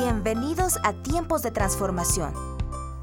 Bienvenidos 0.00 0.78
a 0.84 0.92
Tiempos 0.92 1.42
de 1.42 1.50
Transformación, 1.50 2.32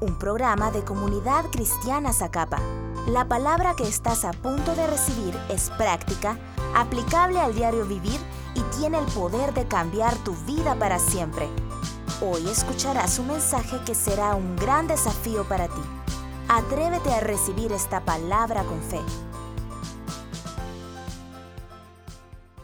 un 0.00 0.18
programa 0.18 0.70
de 0.70 0.82
comunidad 0.82 1.44
cristiana 1.50 2.14
Zacapa. 2.14 2.58
La 3.06 3.28
palabra 3.28 3.74
que 3.76 3.86
estás 3.86 4.24
a 4.24 4.30
punto 4.30 4.74
de 4.74 4.86
recibir 4.86 5.38
es 5.50 5.68
práctica, 5.76 6.38
aplicable 6.74 7.38
al 7.38 7.54
diario 7.54 7.84
vivir 7.84 8.18
y 8.54 8.62
tiene 8.78 8.98
el 8.98 9.04
poder 9.12 9.52
de 9.52 9.68
cambiar 9.68 10.14
tu 10.24 10.32
vida 10.46 10.74
para 10.76 10.98
siempre. 10.98 11.50
Hoy 12.22 12.48
escucharás 12.48 13.18
un 13.18 13.26
mensaje 13.28 13.78
que 13.84 13.94
será 13.94 14.34
un 14.34 14.56
gran 14.56 14.88
desafío 14.88 15.46
para 15.46 15.68
ti. 15.68 15.82
Atrévete 16.48 17.12
a 17.12 17.20
recibir 17.20 17.72
esta 17.72 18.06
palabra 18.06 18.64
con 18.64 18.80
fe. 18.80 19.02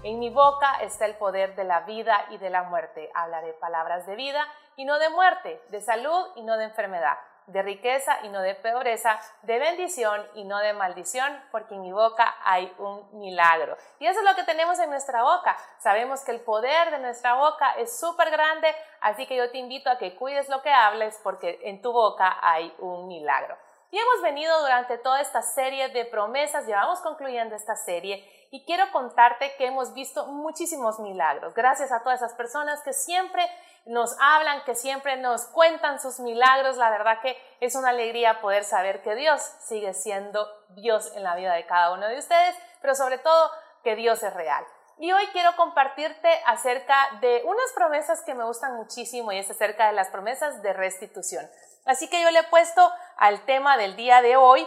En 0.05 0.19
mi 0.19 0.31
boca 0.31 0.79
está 0.81 1.07
el 1.07 1.15
poder 1.15 1.55
de 1.55 1.63
la 1.63 1.83
vida 1.83 2.27
y 2.31 2.39
de 2.39 2.51
la 2.51 2.65
muerte. 2.65 3.09
Hablaré 3.15 3.53
palabras 3.53 4.05
de 4.05 4.17
vida 4.17 4.45
y 4.75 4.85
no 4.85 4.99
de 4.99 5.09
muerte, 5.11 5.63
de 5.69 5.81
salud 5.81 6.27
y 6.35 6.43
no 6.43 6.57
de 6.57 6.65
enfermedad, 6.65 7.19
de 7.47 7.63
riqueza 7.63 8.19
y 8.25 8.29
no 8.29 8.41
de 8.41 8.57
pobreza, 8.57 9.21
de 9.43 9.61
bendición 9.61 10.27
y 10.35 10.43
no 10.43 10.59
de 10.59 10.73
maldición, 10.73 11.41
porque 11.53 11.77
en 11.77 11.83
mi 11.83 11.93
boca 11.93 12.35
hay 12.43 12.75
un 12.79 13.17
milagro. 13.21 13.77
Y 14.01 14.07
eso 14.09 14.19
es 14.19 14.25
lo 14.25 14.35
que 14.35 14.43
tenemos 14.43 14.77
en 14.81 14.91
nuestra 14.91 15.23
boca. 15.23 15.57
Sabemos 15.79 16.25
que 16.25 16.33
el 16.33 16.41
poder 16.41 16.91
de 16.91 16.99
nuestra 16.99 17.35
boca 17.35 17.75
es 17.79 17.97
súper 17.97 18.33
grande, 18.33 18.75
así 19.03 19.29
que 19.29 19.37
yo 19.37 19.53
te 19.53 19.59
invito 19.59 19.89
a 19.89 19.99
que 19.99 20.17
cuides 20.17 20.49
lo 20.49 20.63
que 20.63 20.73
hables, 20.73 21.21
porque 21.23 21.61
en 21.63 21.81
tu 21.81 21.93
boca 21.93 22.39
hay 22.43 22.75
un 22.81 23.07
milagro. 23.07 23.57
Y 23.93 23.99
hemos 23.99 24.23
venido 24.23 24.59
durante 24.63 24.97
toda 24.97 25.21
esta 25.21 25.43
serie 25.43 25.91
de 25.91 26.07
promesas, 26.07 26.67
llevamos 26.67 27.01
concluyendo 27.01 27.55
esta 27.55 27.77
serie 27.77 28.27
y 28.51 28.65
quiero 28.65 28.91
contarte 28.91 29.55
que 29.57 29.67
hemos 29.67 29.93
visto 29.93 30.25
muchísimos 30.29 30.99
milagros. 30.99 31.53
Gracias 31.53 31.93
a 31.93 32.03
todas 32.03 32.23
esas 32.23 32.33
personas 32.33 32.81
que 32.81 32.95
siempre 32.95 33.47
nos 33.85 34.17
hablan, 34.19 34.65
que 34.65 34.75
siempre 34.75 35.19
nos 35.19 35.45
cuentan 35.45 36.01
sus 36.01 36.21
milagros. 36.21 36.79
La 36.79 36.89
verdad 36.89 37.21
que 37.21 37.37
es 37.61 37.75
una 37.75 37.91
alegría 37.91 38.41
poder 38.41 38.65
saber 38.65 39.03
que 39.03 39.15
Dios 39.15 39.43
sigue 39.61 39.93
siendo 39.93 40.49
Dios 40.71 41.13
en 41.15 41.23
la 41.23 41.37
vida 41.37 41.53
de 41.53 41.67
cada 41.67 41.93
uno 41.93 42.09
de 42.09 42.19
ustedes, 42.19 42.57
pero 42.81 42.95
sobre 42.95 43.19
todo 43.19 43.51
que 43.85 43.95
Dios 43.95 44.23
es 44.23 44.33
real. 44.33 44.65
Y 44.97 45.13
hoy 45.13 45.27
quiero 45.33 45.55
compartirte 45.57 46.31
acerca 46.47 46.97
de 47.21 47.43
unas 47.45 47.71
promesas 47.75 48.23
que 48.23 48.35
me 48.35 48.45
gustan 48.45 48.75
muchísimo 48.75 49.33
y 49.33 49.39
es 49.39 49.51
acerca 49.51 49.89
de 49.89 49.93
las 49.93 50.09
promesas 50.09 50.63
de 50.63 50.73
restitución. 50.73 51.47
Así 51.85 52.09
que 52.09 52.23
yo 52.23 52.31
le 52.31 52.41
he 52.41 52.45
puesto 52.45 52.93
al 53.17 53.45
tema 53.45 53.77
del 53.77 53.97
día 53.97 54.23
de 54.23 54.37
hoy, 54.37 54.67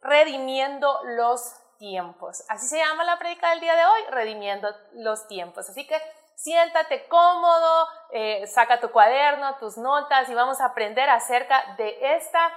redimiendo 0.00 1.00
los 1.04 1.54
tiempos. 1.78 2.44
Así 2.48 2.66
se 2.66 2.78
llama 2.78 3.04
la 3.04 3.18
predica 3.18 3.50
del 3.50 3.60
día 3.60 3.74
de 3.76 3.84
hoy, 3.84 4.00
redimiendo 4.10 4.68
los 4.94 5.26
tiempos. 5.28 5.68
Así 5.68 5.86
que 5.86 6.00
siéntate 6.34 7.08
cómodo, 7.08 7.88
eh, 8.12 8.46
saca 8.46 8.80
tu 8.80 8.90
cuaderno, 8.90 9.56
tus 9.56 9.76
notas 9.76 10.28
y 10.28 10.34
vamos 10.34 10.60
a 10.60 10.66
aprender 10.66 11.08
acerca 11.08 11.74
de 11.76 12.16
estas 12.16 12.52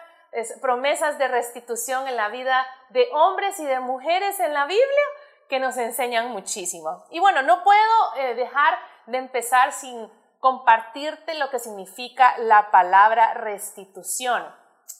promesas 0.61 1.17
de 1.17 1.27
restitución 1.27 2.07
en 2.07 2.15
la 2.15 2.29
vida 2.29 2.65
de 2.89 3.09
hombres 3.13 3.59
y 3.59 3.65
de 3.65 3.79
mujeres 3.79 4.39
en 4.39 4.53
la 4.53 4.65
Biblia 4.65 5.05
que 5.49 5.59
nos 5.59 5.77
enseñan 5.77 6.29
muchísimo. 6.29 7.03
Y 7.09 7.19
bueno, 7.19 7.41
no 7.41 7.63
puedo 7.63 8.15
eh, 8.17 8.35
dejar 8.35 8.77
de 9.07 9.17
empezar 9.17 9.71
sin 9.71 10.09
compartirte 10.39 11.35
lo 11.35 11.49
que 11.49 11.59
significa 11.59 12.37
la 12.39 12.71
palabra 12.71 13.33
restitución. 13.33 14.43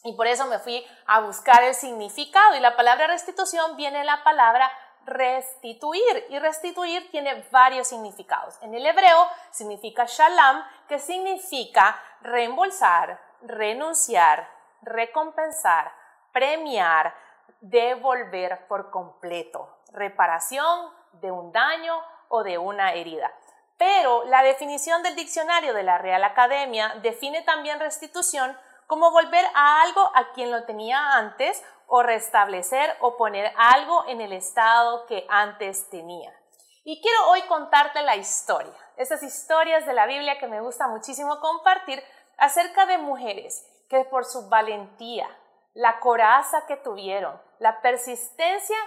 Y 0.03 0.13
por 0.13 0.27
eso 0.27 0.45
me 0.45 0.59
fui 0.59 0.85
a 1.07 1.21
buscar 1.21 1.63
el 1.63 1.73
significado. 1.73 2.55
Y 2.55 2.59
la 2.59 2.75
palabra 2.75 3.07
restitución 3.07 3.75
viene 3.75 3.99
de 3.99 4.05
la 4.05 4.23
palabra 4.23 4.71
restituir. 5.05 6.25
Y 6.29 6.39
restituir 6.39 7.09
tiene 7.11 7.47
varios 7.51 7.87
significados. 7.87 8.57
En 8.61 8.73
el 8.73 8.85
hebreo 8.85 9.27
significa 9.51 10.05
shalom, 10.05 10.63
que 10.87 10.99
significa 10.99 12.01
reembolsar, 12.21 13.19
renunciar, 13.41 14.49
recompensar, 14.81 15.91
premiar, 16.31 17.13
devolver 17.61 18.67
por 18.67 18.91
completo, 18.91 19.80
reparación 19.91 20.91
de 21.14 21.31
un 21.31 21.52
daño 21.52 21.99
o 22.30 22.43
de 22.43 22.58
una 22.58 22.93
herida. 22.93 23.31
Pero 23.79 24.25
la 24.25 24.43
definición 24.43 25.01
del 25.03 25.15
diccionario 25.15 25.73
de 25.73 25.83
la 25.83 25.97
Real 25.97 26.23
Academia 26.25 26.95
define 27.01 27.41
también 27.43 27.79
restitución 27.79 28.55
como 28.87 29.09
volver 29.09 29.45
a 29.55 29.81
algo 29.81 30.11
a 30.15 30.33
quien 30.33 30.51
lo 30.51 30.65
tenía 30.65 31.13
antes 31.13 31.63
o 31.87 32.03
restablecer 32.03 32.93
o 32.99 33.15
poner 33.15 33.53
algo 33.55 34.05
en 34.07 34.19
el 34.19 34.33
estado 34.33 35.05
que 35.05 35.25
antes 35.29 35.89
tenía. 35.89 36.29
Y 36.83 37.01
quiero 37.01 37.29
hoy 37.29 37.41
contarte 37.43 38.01
la 38.01 38.17
historia, 38.17 38.73
esas 38.97 39.23
historias 39.23 39.85
de 39.85 39.93
la 39.93 40.07
Biblia 40.07 40.39
que 40.39 40.47
me 40.47 40.59
gusta 40.59 40.89
muchísimo 40.89 41.39
compartir 41.39 42.03
acerca 42.37 42.85
de 42.85 42.97
mujeres 42.97 43.65
que 43.89 44.03
por 44.05 44.25
su 44.25 44.49
valentía, 44.49 45.27
la 45.73 46.01
coraza 46.01 46.65
que 46.67 46.75
tuvieron, 46.75 47.41
la 47.59 47.81
persistencia 47.81 48.77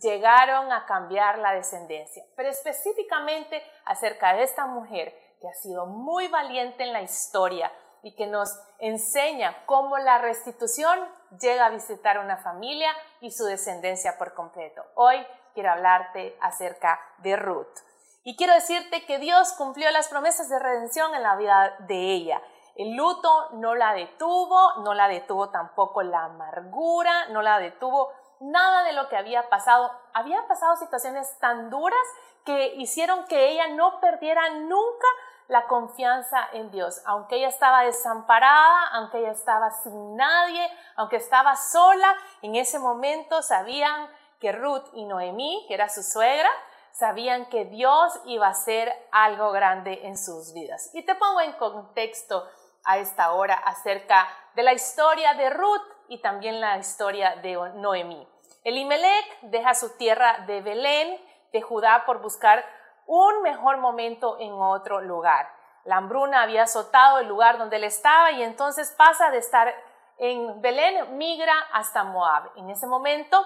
llegaron 0.00 0.72
a 0.72 0.86
cambiar 0.86 1.38
la 1.38 1.52
descendencia, 1.52 2.24
pero 2.36 2.48
específicamente 2.48 3.62
acerca 3.84 4.34
de 4.34 4.42
esta 4.42 4.66
mujer 4.66 5.14
que 5.40 5.48
ha 5.48 5.54
sido 5.54 5.86
muy 5.86 6.28
valiente 6.28 6.84
en 6.84 6.92
la 6.92 7.02
historia 7.02 7.70
y 8.02 8.14
que 8.14 8.26
nos 8.26 8.50
enseña 8.78 9.64
cómo 9.66 9.98
la 9.98 10.18
restitución 10.18 10.98
llega 11.40 11.66
a 11.66 11.70
visitar 11.70 12.18
una 12.18 12.36
familia 12.36 12.90
y 13.20 13.30
su 13.30 13.44
descendencia 13.44 14.18
por 14.18 14.34
completo. 14.34 14.82
Hoy 14.94 15.24
quiero 15.54 15.70
hablarte 15.70 16.36
acerca 16.40 17.00
de 17.18 17.36
Ruth. 17.36 17.78
Y 18.24 18.36
quiero 18.36 18.54
decirte 18.54 19.04
que 19.04 19.18
Dios 19.18 19.52
cumplió 19.54 19.90
las 19.90 20.08
promesas 20.08 20.48
de 20.48 20.58
redención 20.58 21.14
en 21.14 21.22
la 21.22 21.36
vida 21.36 21.76
de 21.80 22.12
ella. 22.12 22.40
El 22.76 22.94
luto 22.94 23.50
no 23.54 23.74
la 23.74 23.92
detuvo, 23.92 24.76
no 24.82 24.94
la 24.94 25.08
detuvo 25.08 25.50
tampoco 25.50 26.02
la 26.02 26.24
amargura, 26.24 27.28
no 27.28 27.42
la 27.42 27.58
detuvo 27.58 28.12
nada 28.42 28.84
de 28.84 28.92
lo 28.92 29.08
que 29.08 29.16
había 29.16 29.48
pasado. 29.48 29.90
Había 30.12 30.46
pasado 30.46 30.76
situaciones 30.76 31.38
tan 31.38 31.70
duras 31.70 32.06
que 32.44 32.74
hicieron 32.76 33.24
que 33.26 33.50
ella 33.50 33.68
no 33.68 34.00
perdiera 34.00 34.50
nunca 34.50 35.06
la 35.48 35.66
confianza 35.66 36.48
en 36.52 36.70
Dios. 36.70 37.02
Aunque 37.04 37.36
ella 37.36 37.48
estaba 37.48 37.82
desamparada, 37.82 38.88
aunque 38.92 39.18
ella 39.18 39.32
estaba 39.32 39.70
sin 39.70 40.16
nadie, 40.16 40.68
aunque 40.96 41.16
estaba 41.16 41.56
sola, 41.56 42.16
en 42.40 42.56
ese 42.56 42.78
momento 42.78 43.42
sabían 43.42 44.08
que 44.40 44.52
Ruth 44.52 44.86
y 44.94 45.04
Noemí, 45.04 45.64
que 45.68 45.74
era 45.74 45.88
su 45.88 46.02
suegra, 46.02 46.50
sabían 46.92 47.46
que 47.46 47.64
Dios 47.66 48.20
iba 48.24 48.46
a 48.46 48.50
hacer 48.50 48.92
algo 49.12 49.52
grande 49.52 50.06
en 50.06 50.18
sus 50.18 50.52
vidas. 50.52 50.90
Y 50.94 51.04
te 51.04 51.14
pongo 51.14 51.40
en 51.40 51.52
contexto 51.52 52.48
a 52.84 52.98
esta 52.98 53.32
hora 53.32 53.54
acerca 53.54 54.28
de 54.54 54.62
la 54.62 54.72
historia 54.72 55.34
de 55.34 55.50
Ruth 55.50 55.82
y 56.08 56.20
también 56.20 56.60
la 56.60 56.78
historia 56.78 57.36
de 57.36 57.54
Noemí. 57.74 58.31
Elimelech 58.64 59.40
deja 59.42 59.74
su 59.74 59.96
tierra 59.96 60.44
de 60.46 60.60
Belén, 60.60 61.20
de 61.52 61.62
Judá, 61.62 62.04
por 62.06 62.22
buscar 62.22 62.64
un 63.06 63.42
mejor 63.42 63.78
momento 63.78 64.36
en 64.38 64.52
otro 64.52 65.00
lugar. 65.00 65.48
La 65.84 65.96
hambruna 65.96 66.42
había 66.42 66.62
azotado 66.62 67.18
el 67.18 67.26
lugar 67.26 67.58
donde 67.58 67.76
él 67.76 67.84
estaba 67.84 68.30
y 68.30 68.42
entonces 68.42 68.94
pasa 68.96 69.30
de 69.30 69.38
estar 69.38 69.74
en 70.18 70.60
Belén, 70.62 71.18
migra 71.18 71.54
hasta 71.72 72.04
Moab. 72.04 72.52
En 72.56 72.70
ese 72.70 72.86
momento, 72.86 73.44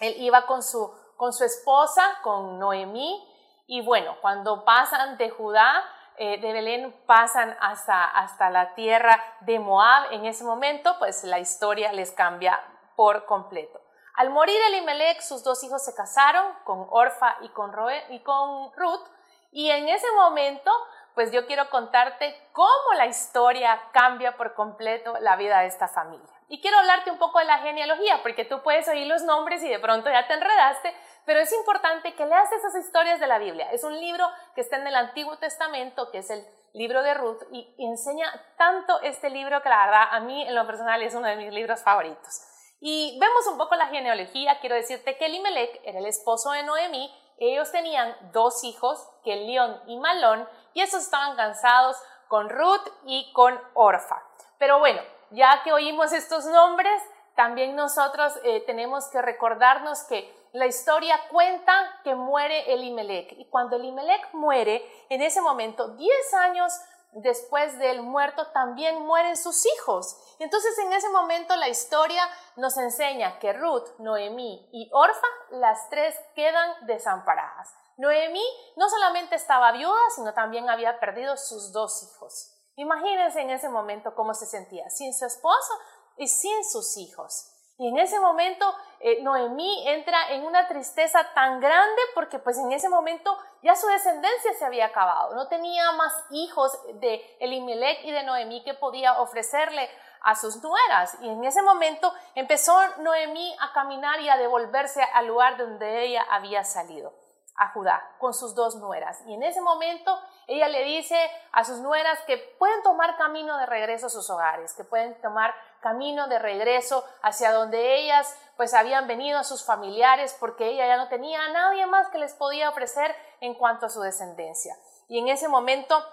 él 0.00 0.14
iba 0.18 0.46
con 0.46 0.62
su, 0.62 0.92
con 1.16 1.32
su 1.32 1.44
esposa, 1.44 2.02
con 2.22 2.58
Noemí, 2.58 3.26
y 3.68 3.82
bueno, 3.82 4.16
cuando 4.20 4.64
pasan 4.64 5.16
de 5.16 5.30
Judá, 5.30 5.84
eh, 6.16 6.40
de 6.40 6.52
Belén 6.52 6.92
pasan 7.06 7.56
hasta, 7.60 8.04
hasta 8.04 8.50
la 8.50 8.74
tierra 8.74 9.22
de 9.40 9.60
Moab, 9.60 10.10
en 10.10 10.26
ese 10.26 10.42
momento, 10.42 10.96
pues 10.98 11.22
la 11.22 11.38
historia 11.38 11.92
les 11.92 12.10
cambia 12.10 12.58
por 12.96 13.26
completo. 13.26 13.79
Al 14.14 14.30
morir 14.30 14.60
Elimelech, 14.68 15.20
sus 15.20 15.42
dos 15.44 15.62
hijos 15.64 15.84
se 15.84 15.94
casaron 15.94 16.46
con 16.64 16.86
Orfa 16.90 17.36
y 17.42 17.48
con, 17.50 17.72
y 18.10 18.20
con 18.20 18.72
Ruth, 18.76 19.06
y 19.52 19.70
en 19.70 19.88
ese 19.88 20.10
momento, 20.12 20.70
pues 21.14 21.32
yo 21.32 21.46
quiero 21.46 21.68
contarte 21.70 22.36
cómo 22.52 22.94
la 22.96 23.06
historia 23.06 23.80
cambia 23.92 24.36
por 24.36 24.54
completo 24.54 25.14
la 25.20 25.36
vida 25.36 25.60
de 25.60 25.66
esta 25.66 25.88
familia. 25.88 26.28
Y 26.48 26.60
quiero 26.60 26.78
hablarte 26.78 27.10
un 27.10 27.18
poco 27.18 27.38
de 27.38 27.44
la 27.44 27.58
genealogía, 27.58 28.20
porque 28.22 28.44
tú 28.44 28.62
puedes 28.62 28.86
oír 28.88 29.06
los 29.06 29.22
nombres 29.22 29.62
y 29.62 29.68
de 29.68 29.78
pronto 29.78 30.10
ya 30.10 30.26
te 30.26 30.34
enredaste, 30.34 30.94
pero 31.24 31.40
es 31.40 31.52
importante 31.52 32.14
que 32.14 32.26
leas 32.26 32.50
esas 32.52 32.74
historias 32.76 33.20
de 33.20 33.26
la 33.26 33.38
Biblia. 33.38 33.70
Es 33.70 33.84
un 33.84 33.98
libro 34.00 34.28
que 34.54 34.60
está 34.60 34.76
en 34.76 34.86
el 34.86 34.94
Antiguo 34.94 35.36
Testamento, 35.38 36.10
que 36.10 36.18
es 36.18 36.30
el 36.30 36.44
libro 36.72 37.02
de 37.02 37.14
Ruth, 37.14 37.42
y 37.52 37.74
enseña 37.78 38.28
tanto 38.56 39.00
este 39.02 39.30
libro 39.30 39.62
que 39.62 39.68
la 39.68 39.86
verdad 39.86 40.08
a 40.10 40.20
mí 40.20 40.46
en 40.46 40.54
lo 40.54 40.66
personal 40.66 41.02
es 41.02 41.14
uno 41.14 41.26
de 41.26 41.36
mis 41.36 41.52
libros 41.52 41.82
favoritos. 41.82 42.49
Y 42.80 43.18
vemos 43.20 43.46
un 43.46 43.58
poco 43.58 43.74
la 43.74 43.88
genealogía, 43.88 44.58
quiero 44.60 44.74
decirte 44.74 45.18
que 45.18 45.26
Elimelech 45.26 45.80
era 45.84 45.98
el 45.98 46.06
esposo 46.06 46.50
de 46.52 46.62
Noemí, 46.62 47.14
ellos 47.38 47.70
tenían 47.72 48.16
dos 48.32 48.64
hijos, 48.64 49.06
Kelión 49.22 49.80
y 49.86 49.98
Malón, 49.98 50.48
y 50.74 50.80
esos 50.80 51.02
estaban 51.02 51.36
cansados 51.36 51.96
con 52.28 52.48
Ruth 52.48 52.86
y 53.04 53.32
con 53.32 53.58
Orfa. 53.74 54.22
Pero 54.58 54.78
bueno, 54.78 55.00
ya 55.30 55.62
que 55.62 55.72
oímos 55.72 56.12
estos 56.12 56.44
nombres, 56.46 57.02
también 57.34 57.76
nosotros 57.76 58.32
eh, 58.44 58.62
tenemos 58.66 59.08
que 59.08 59.22
recordarnos 59.22 60.04
que 60.04 60.30
la 60.52 60.66
historia 60.66 61.18
cuenta 61.30 62.00
que 62.04 62.14
muere 62.14 62.72
Elimelech. 62.72 63.32
Y 63.38 63.46
cuando 63.46 63.76
Elimelech 63.76 64.32
muere, 64.32 64.84
en 65.08 65.22
ese 65.22 65.40
momento, 65.40 65.88
10 65.96 66.34
años 66.34 66.72
después 67.12 67.78
del 67.78 68.02
muerto 68.02 68.46
también 68.52 69.04
mueren 69.04 69.36
sus 69.36 69.66
hijos. 69.66 70.16
Entonces 70.38 70.78
en 70.78 70.92
ese 70.92 71.08
momento 71.10 71.56
la 71.56 71.68
historia 71.68 72.22
nos 72.56 72.76
enseña 72.76 73.38
que 73.38 73.52
Ruth, 73.52 73.88
Noemí 73.98 74.68
y 74.72 74.90
Orfa, 74.92 75.26
las 75.50 75.88
tres 75.90 76.14
quedan 76.34 76.86
desamparadas. 76.86 77.74
Noemí 77.96 78.44
no 78.76 78.88
solamente 78.88 79.34
estaba 79.34 79.72
viuda, 79.72 80.00
sino 80.14 80.32
también 80.32 80.70
había 80.70 80.98
perdido 81.00 81.36
sus 81.36 81.72
dos 81.72 82.02
hijos. 82.02 82.56
Imagínense 82.76 83.40
en 83.40 83.50
ese 83.50 83.68
momento 83.68 84.14
cómo 84.14 84.32
se 84.32 84.46
sentía, 84.46 84.88
sin 84.88 85.12
su 85.12 85.26
esposo 85.26 85.74
y 86.16 86.28
sin 86.28 86.64
sus 86.64 86.96
hijos. 86.96 87.59
Y 87.80 87.88
en 87.88 87.96
ese 87.96 88.20
momento 88.20 88.74
eh, 89.00 89.22
Noemí 89.22 89.88
entra 89.88 90.32
en 90.32 90.44
una 90.44 90.68
tristeza 90.68 91.32
tan 91.32 91.60
grande 91.60 92.02
porque 92.14 92.38
pues 92.38 92.58
en 92.58 92.70
ese 92.72 92.90
momento 92.90 93.34
ya 93.62 93.74
su 93.74 93.86
descendencia 93.86 94.52
se 94.52 94.66
había 94.66 94.84
acabado. 94.84 95.34
No 95.34 95.48
tenía 95.48 95.90
más 95.92 96.12
hijos 96.28 96.78
de 97.00 97.24
Elimelech 97.40 98.04
y 98.04 98.10
de 98.10 98.22
Noemí 98.22 98.62
que 98.64 98.74
podía 98.74 99.18
ofrecerle 99.22 99.88
a 100.20 100.34
sus 100.34 100.62
nueras. 100.62 101.16
Y 101.22 101.30
en 101.30 101.42
ese 101.42 101.62
momento 101.62 102.12
empezó 102.34 102.78
Noemí 102.98 103.56
a 103.58 103.72
caminar 103.72 104.20
y 104.20 104.28
a 104.28 104.36
devolverse 104.36 105.02
al 105.14 105.28
lugar 105.28 105.56
donde 105.56 106.04
ella 106.04 106.26
había 106.28 106.64
salido, 106.64 107.14
a 107.56 107.72
Judá, 107.72 108.14
con 108.18 108.34
sus 108.34 108.54
dos 108.54 108.76
nueras. 108.76 109.22
Y 109.24 109.32
en 109.32 109.42
ese 109.42 109.62
momento 109.62 110.20
ella 110.50 110.66
le 110.66 110.82
dice 110.82 111.16
a 111.52 111.64
sus 111.64 111.78
nueras 111.78 112.18
que 112.26 112.36
pueden 112.58 112.82
tomar 112.82 113.16
camino 113.16 113.56
de 113.56 113.66
regreso 113.66 114.08
a 114.08 114.10
sus 114.10 114.28
hogares, 114.30 114.74
que 114.74 114.82
pueden 114.82 115.14
tomar 115.20 115.54
camino 115.80 116.26
de 116.26 116.40
regreso 116.40 117.04
hacia 117.22 117.52
donde 117.52 117.98
ellas 117.98 118.36
pues 118.56 118.74
habían 118.74 119.06
venido 119.06 119.38
a 119.38 119.44
sus 119.44 119.64
familiares 119.64 120.36
porque 120.40 120.68
ella 120.68 120.88
ya 120.88 120.96
no 120.96 121.08
tenía 121.08 121.44
a 121.44 121.52
nadie 121.52 121.86
más 121.86 122.08
que 122.08 122.18
les 122.18 122.34
podía 122.34 122.68
ofrecer 122.68 123.14
en 123.40 123.54
cuanto 123.54 123.86
a 123.86 123.90
su 123.90 124.00
descendencia. 124.00 124.76
Y 125.06 125.20
en 125.20 125.28
ese 125.28 125.46
momento 125.46 126.04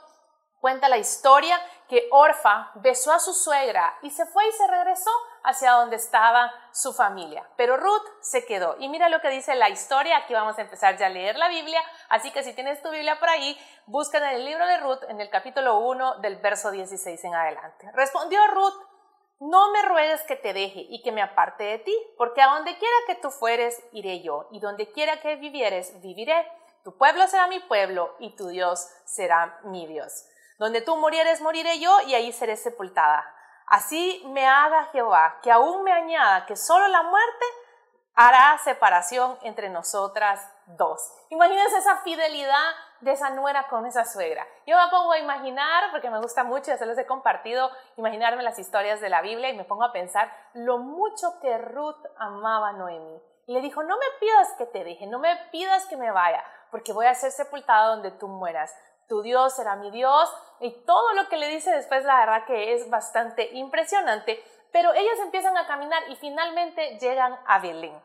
cuenta 0.60 0.90
la 0.90 0.98
historia 0.98 1.60
que 1.88 2.08
Orfa 2.12 2.72
besó 2.76 3.12
a 3.12 3.20
su 3.20 3.34
suegra 3.34 3.98
y 4.02 4.10
se 4.10 4.26
fue 4.26 4.48
y 4.48 4.52
se 4.52 4.68
regresó 4.68 5.12
hacia 5.44 5.72
donde 5.72 5.96
estaba 5.96 6.52
su 6.74 6.94
familia. 6.94 7.48
Pero 7.56 7.78
Ruth 7.78 8.06
se 8.22 8.46
quedó. 8.46 8.76
Y 8.80 8.90
mira 8.90 9.10
lo 9.10 9.22
que 9.22 9.30
dice 9.30 9.56
la 9.56 9.70
historia. 9.70 10.18
Aquí 10.18 10.34
vamos 10.34 10.58
a 10.58 10.62
empezar 10.62 10.98
ya 10.98 11.06
a 11.06 11.10
leer 11.10 11.38
la 11.38 11.48
Biblia. 11.48 11.82
Así 12.10 12.32
que 12.32 12.44
si 12.44 12.54
tienes 12.54 12.82
tu 12.82 12.90
Biblia 12.90 13.20
por 13.20 13.30
ahí, 13.30 13.58
busca 13.86 14.18
en 14.18 14.36
el 14.36 14.46
libro 14.46 14.68
de 14.68 14.78
Ruth 14.78 15.04
en 15.08 15.22
el 15.22 15.30
capítulo 15.30 15.80
1 15.80 16.18
del 16.18 16.38
verso 16.38 16.72
16 16.72 17.24
en 17.24 17.36
adelante. 17.36 17.90
Respondió 17.94 18.46
Ruth 18.48 18.88
no 19.40 19.72
me 19.72 19.84
ruegues 19.84 20.24
que 20.24 20.36
te 20.36 20.52
deje 20.52 20.88
y 20.90 21.04
que 21.04 21.12
me 21.12 21.22
aparte 21.22 21.64
de 21.64 21.78
ti, 21.80 21.96
porque 22.18 22.42
a 22.42 22.48
donde 22.48 22.76
quiera 22.78 22.96
que 23.06 23.16
tú 23.16 23.30
fueres, 23.30 23.80
iré 23.92 24.22
yo, 24.22 24.48
y 24.52 24.60
donde 24.60 24.92
quiera 24.92 25.20
que 25.20 25.36
vivieres, 25.36 26.02
viviré. 26.02 26.48
Tu 26.84 26.98
pueblo 26.98 27.28
será 27.28 27.48
mi 27.48 27.60
pueblo, 27.60 28.16
y 28.20 28.36
tu 28.36 28.48
Dios 28.48 28.88
será 29.06 29.60
mi 29.66 29.86
Dios. 29.86 30.26
Donde 30.58 30.82
tú 30.82 30.96
murieres, 30.98 31.42
moriré 31.42 31.80
yo, 31.80 32.02
y 32.02 32.16
ahí 32.16 32.32
seré 32.32 32.58
sepultada. 32.58 33.26
Así 33.68 34.24
me 34.28 34.48
haga 34.48 34.86
Jehová, 34.92 35.40
que 35.42 35.52
aún 35.52 35.84
me 35.84 35.92
añada 35.92 36.46
que 36.46 36.56
solo 36.56 36.88
la 36.88 37.04
muerte 37.04 37.46
hará 38.16 38.58
separación 38.64 39.38
entre 39.44 39.70
nosotras 39.70 40.42
dos. 40.66 41.00
Imagínense 41.30 41.78
esa 41.78 41.98
fidelidad 41.98 42.72
de 43.02 43.12
esa 43.12 43.30
nuera 43.30 43.68
con 43.68 43.86
esa 43.86 44.06
suegra. 44.06 44.46
Yo 44.66 44.76
me 44.76 44.90
pongo 44.90 45.12
a 45.12 45.20
imaginar, 45.20 45.92
porque 45.92 46.10
me 46.10 46.20
gusta 46.20 46.44
mucho, 46.44 46.72
ya 46.72 46.78
se 46.78 46.86
los 46.86 46.98
he 46.98 47.06
compartido, 47.06 47.70
imaginarme 47.96 48.42
las 48.42 48.58
historias 48.58 49.02
de 49.02 49.10
la 49.10 49.22
Biblia 49.22 49.50
y 49.50 49.58
me 49.58 49.66
pongo 49.66 49.84
a 49.84 49.92
pensar 49.92 50.32
lo 50.54 50.80
mucho 50.80 51.40
que 51.42 51.58
Ruth 51.60 52.04
amaba 52.18 52.70
a 52.70 52.74
Noemi. 52.74 53.22
Y 53.46 53.54
le 53.54 53.62
dijo, 53.62 53.84
no 53.84 53.98
me 53.98 54.06
pidas 54.20 54.54
que 54.58 54.66
te 54.66 54.84
deje, 54.84 55.06
no 55.08 55.20
me 55.20 55.36
pidas 55.52 55.86
que 55.86 55.96
me 55.96 56.12
vaya, 56.12 56.44
porque 56.72 56.94
voy 56.94 57.06
a 57.06 57.14
ser 57.14 57.32
sepultada 57.32 57.90
donde 57.90 58.12
tú 58.12 58.28
mueras. 58.28 58.76
Tu 59.08 59.22
Dios 59.22 59.56
será 59.56 59.76
mi 59.76 59.92
Dios. 59.92 60.34
Y 60.60 60.72
todo 60.86 61.14
lo 61.14 61.28
que 61.30 61.38
le 61.38 61.48
dice 61.48 61.72
después, 61.72 62.04
la 62.06 62.20
verdad 62.20 62.46
que 62.46 62.74
es 62.74 62.90
bastante 62.90 63.50
impresionante. 63.54 64.44
Pero 64.72 64.94
ellas 64.94 65.20
empiezan 65.24 65.58
a 65.58 65.68
caminar 65.68 66.04
y 66.10 66.16
finalmente 66.16 66.98
llegan 67.00 67.38
a 67.46 67.60
Belén. 67.60 68.00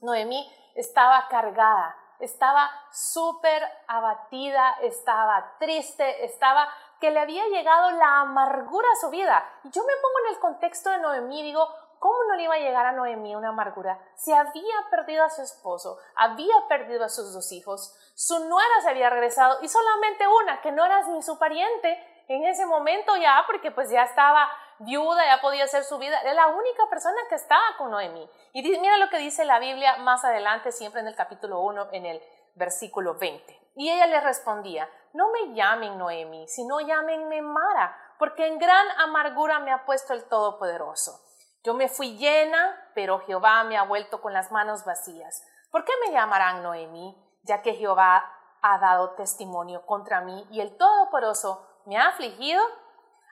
Noemí 0.00 0.50
estaba 0.74 1.26
cargada, 1.28 1.96
estaba 2.20 2.70
súper 2.92 3.62
abatida, 3.88 4.76
estaba 4.82 5.56
triste, 5.58 6.24
estaba 6.24 6.68
que 7.00 7.10
le 7.10 7.20
había 7.20 7.46
llegado 7.48 7.90
la 7.92 8.20
amargura 8.20 8.88
a 8.92 9.00
su 9.00 9.10
vida. 9.10 9.44
Y 9.64 9.70
yo 9.70 9.82
me 9.82 9.96
pongo 9.96 10.18
en 10.24 10.34
el 10.34 10.40
contexto 10.40 10.90
de 10.90 10.98
Noemí 10.98 11.40
y 11.40 11.44
digo, 11.44 11.68
¿cómo 11.98 12.16
no 12.28 12.36
le 12.36 12.44
iba 12.44 12.54
a 12.54 12.58
llegar 12.58 12.86
a 12.86 12.92
Noemí 12.92 13.34
una 13.34 13.50
amargura? 13.50 13.98
Si 14.14 14.32
había 14.32 14.74
perdido 14.90 15.24
a 15.24 15.30
su 15.30 15.42
esposo, 15.42 15.98
había 16.14 16.54
perdido 16.68 17.04
a 17.04 17.08
sus 17.08 17.32
dos 17.32 17.52
hijos, 17.52 17.94
su 18.14 18.38
nuera 18.48 18.80
se 18.82 18.90
había 18.90 19.10
regresado 19.10 19.58
y 19.62 19.68
solamente 19.68 20.26
una, 20.26 20.60
que 20.60 20.72
no 20.72 20.84
era 20.84 21.02
ni 21.08 21.22
su 21.22 21.38
pariente, 21.38 21.98
en 22.28 22.44
ese 22.44 22.66
momento 22.66 23.16
ya, 23.16 23.44
porque 23.46 23.70
pues 23.70 23.90
ya 23.90 24.02
estaba 24.02 24.48
viuda, 24.78 25.24
ya 25.26 25.40
podía 25.40 25.64
hacer 25.64 25.84
su 25.84 25.98
vida, 25.98 26.20
era 26.20 26.34
la 26.34 26.48
única 26.48 26.88
persona 26.90 27.16
que 27.28 27.36
estaba 27.36 27.64
con 27.78 27.90
Noemí. 27.90 28.28
Y 28.52 28.62
mira 28.62 28.98
lo 28.98 29.08
que 29.10 29.18
dice 29.18 29.44
la 29.44 29.58
Biblia 29.58 29.96
más 29.98 30.24
adelante, 30.24 30.72
siempre 30.72 31.00
en 31.00 31.08
el 31.08 31.14
capítulo 31.14 31.60
1, 31.60 31.88
en 31.92 32.06
el 32.06 32.22
versículo 32.54 33.14
20. 33.14 33.58
Y 33.76 33.90
ella 33.90 34.06
le 34.06 34.20
respondía, 34.20 34.88
no 35.12 35.30
me 35.30 35.54
llamen 35.54 35.98
Noemi, 35.98 36.48
sino 36.48 36.80
llámenme 36.80 37.42
Mara, 37.42 37.96
porque 38.18 38.46
en 38.46 38.58
gran 38.58 38.86
amargura 38.98 39.60
me 39.60 39.72
ha 39.72 39.84
puesto 39.84 40.14
el 40.14 40.24
Todopoderoso. 40.24 41.20
Yo 41.66 41.74
me 41.74 41.88
fui 41.88 42.16
llena, 42.16 42.80
pero 42.94 43.18
Jehová 43.26 43.64
me 43.64 43.76
ha 43.76 43.82
vuelto 43.82 44.20
con 44.20 44.32
las 44.32 44.52
manos 44.52 44.84
vacías. 44.84 45.42
¿Por 45.72 45.84
qué 45.84 45.92
me 46.06 46.12
llamarán 46.12 46.62
Noemi, 46.62 47.20
ya 47.42 47.60
que 47.60 47.74
Jehová 47.74 48.24
ha 48.62 48.78
dado 48.78 49.16
testimonio 49.16 49.84
contra 49.84 50.20
mí 50.20 50.46
y 50.52 50.60
el 50.60 50.76
Todopoderoso 50.76 51.66
me 51.84 51.98
ha 51.98 52.10
afligido? 52.10 52.62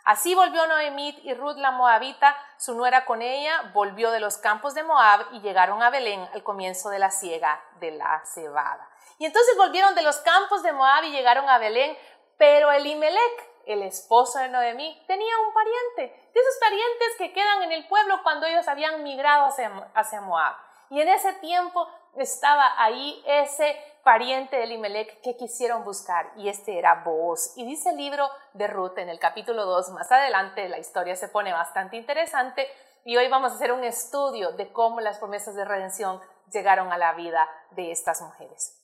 Así 0.05 0.35
volvió 0.35 0.67
Noemí 0.67 1.17
y 1.23 1.33
Ruth 1.35 1.59
la 1.59 1.71
Moabita, 1.71 2.37
su 2.59 2.75
nuera 2.75 3.05
con 3.05 3.23
ella, 3.23 3.71
volvió 3.73 4.11
de 4.11 4.19
los 4.19 4.37
campos 4.39 4.75
de 4.75 4.83
Moab 4.83 5.27
y 5.31 5.41
llegaron 5.41 5.81
a 5.81 5.91
Belén 5.91 6.29
al 6.35 6.43
comienzo 6.43 6.91
de 6.91 6.99
la 6.99 7.13
siega 7.13 7.63
de 7.79 7.93
la 7.93 8.21
cebada. 8.25 8.91
Y 9.19 9.27
entonces 9.27 9.57
volvieron 9.57 9.95
de 9.95 10.03
los 10.03 10.17
campos 10.19 10.65
de 10.65 10.73
Moab 10.73 11.05
y 11.05 11.13
llegaron 11.13 11.49
a 11.49 11.59
Belén, 11.59 11.97
pero 12.37 12.73
Elimelech, 12.73 13.54
el 13.67 13.83
esposo 13.83 14.39
de 14.39 14.49
Noemí, 14.49 15.03
tenía 15.07 15.33
un 15.47 15.55
pariente, 15.55 16.31
de 16.33 16.41
esos 16.41 16.59
parientes 16.61 17.09
que 17.19 17.33
quedan 17.33 17.63
en 17.63 17.73
el 17.73 17.87
pueblo 17.89 18.23
cuando 18.23 18.47
ellos 18.47 18.67
habían 18.69 19.03
migrado 19.03 19.47
hacia, 19.47 20.21
Moab. 20.21 20.55
Y 20.91 21.01
en 21.01 21.09
ese 21.09 21.33
tiempo 21.35 21.89
estaba 22.17 22.83
ahí 22.83 23.23
ese 23.27 23.77
pariente 24.05 24.57
de 24.57 24.65
Elimelech 24.65 25.21
que 25.23 25.37
quisieron 25.37 25.85
buscar 25.85 26.31
y 26.37 26.49
este 26.49 26.79
era 26.79 27.03
Boaz. 27.05 27.55
Y 27.57 27.65
dice 27.65 27.91
el 27.91 27.97
libro 27.97 28.29
de 28.53 28.67
Ruth 28.67 28.99
en 28.99 29.09
el 29.09 29.19
capítulo 29.19 29.65
2, 29.65 29.91
más 29.91 30.13
adelante 30.13 30.69
la 30.69 30.79
historia 30.79 31.17
se 31.17 31.29
pone 31.29 31.53
bastante 31.53 31.97
interesante 31.97 32.69
y 33.05 33.17
hoy 33.17 33.29
vamos 33.29 33.53
a 33.53 33.55
hacer 33.57 33.73
un 33.73 33.83
estudio 33.83 34.53
de 34.53 34.73
cómo 34.73 35.01
las 35.01 35.19
promesas 35.19 35.55
de 35.55 35.65
redención 35.65 36.21
llegaron 36.53 36.93
a 36.93 36.99
la 36.99 37.15
vida 37.15 37.49
de 37.71 37.91
estas 37.91 38.21
mujeres. 38.21 38.81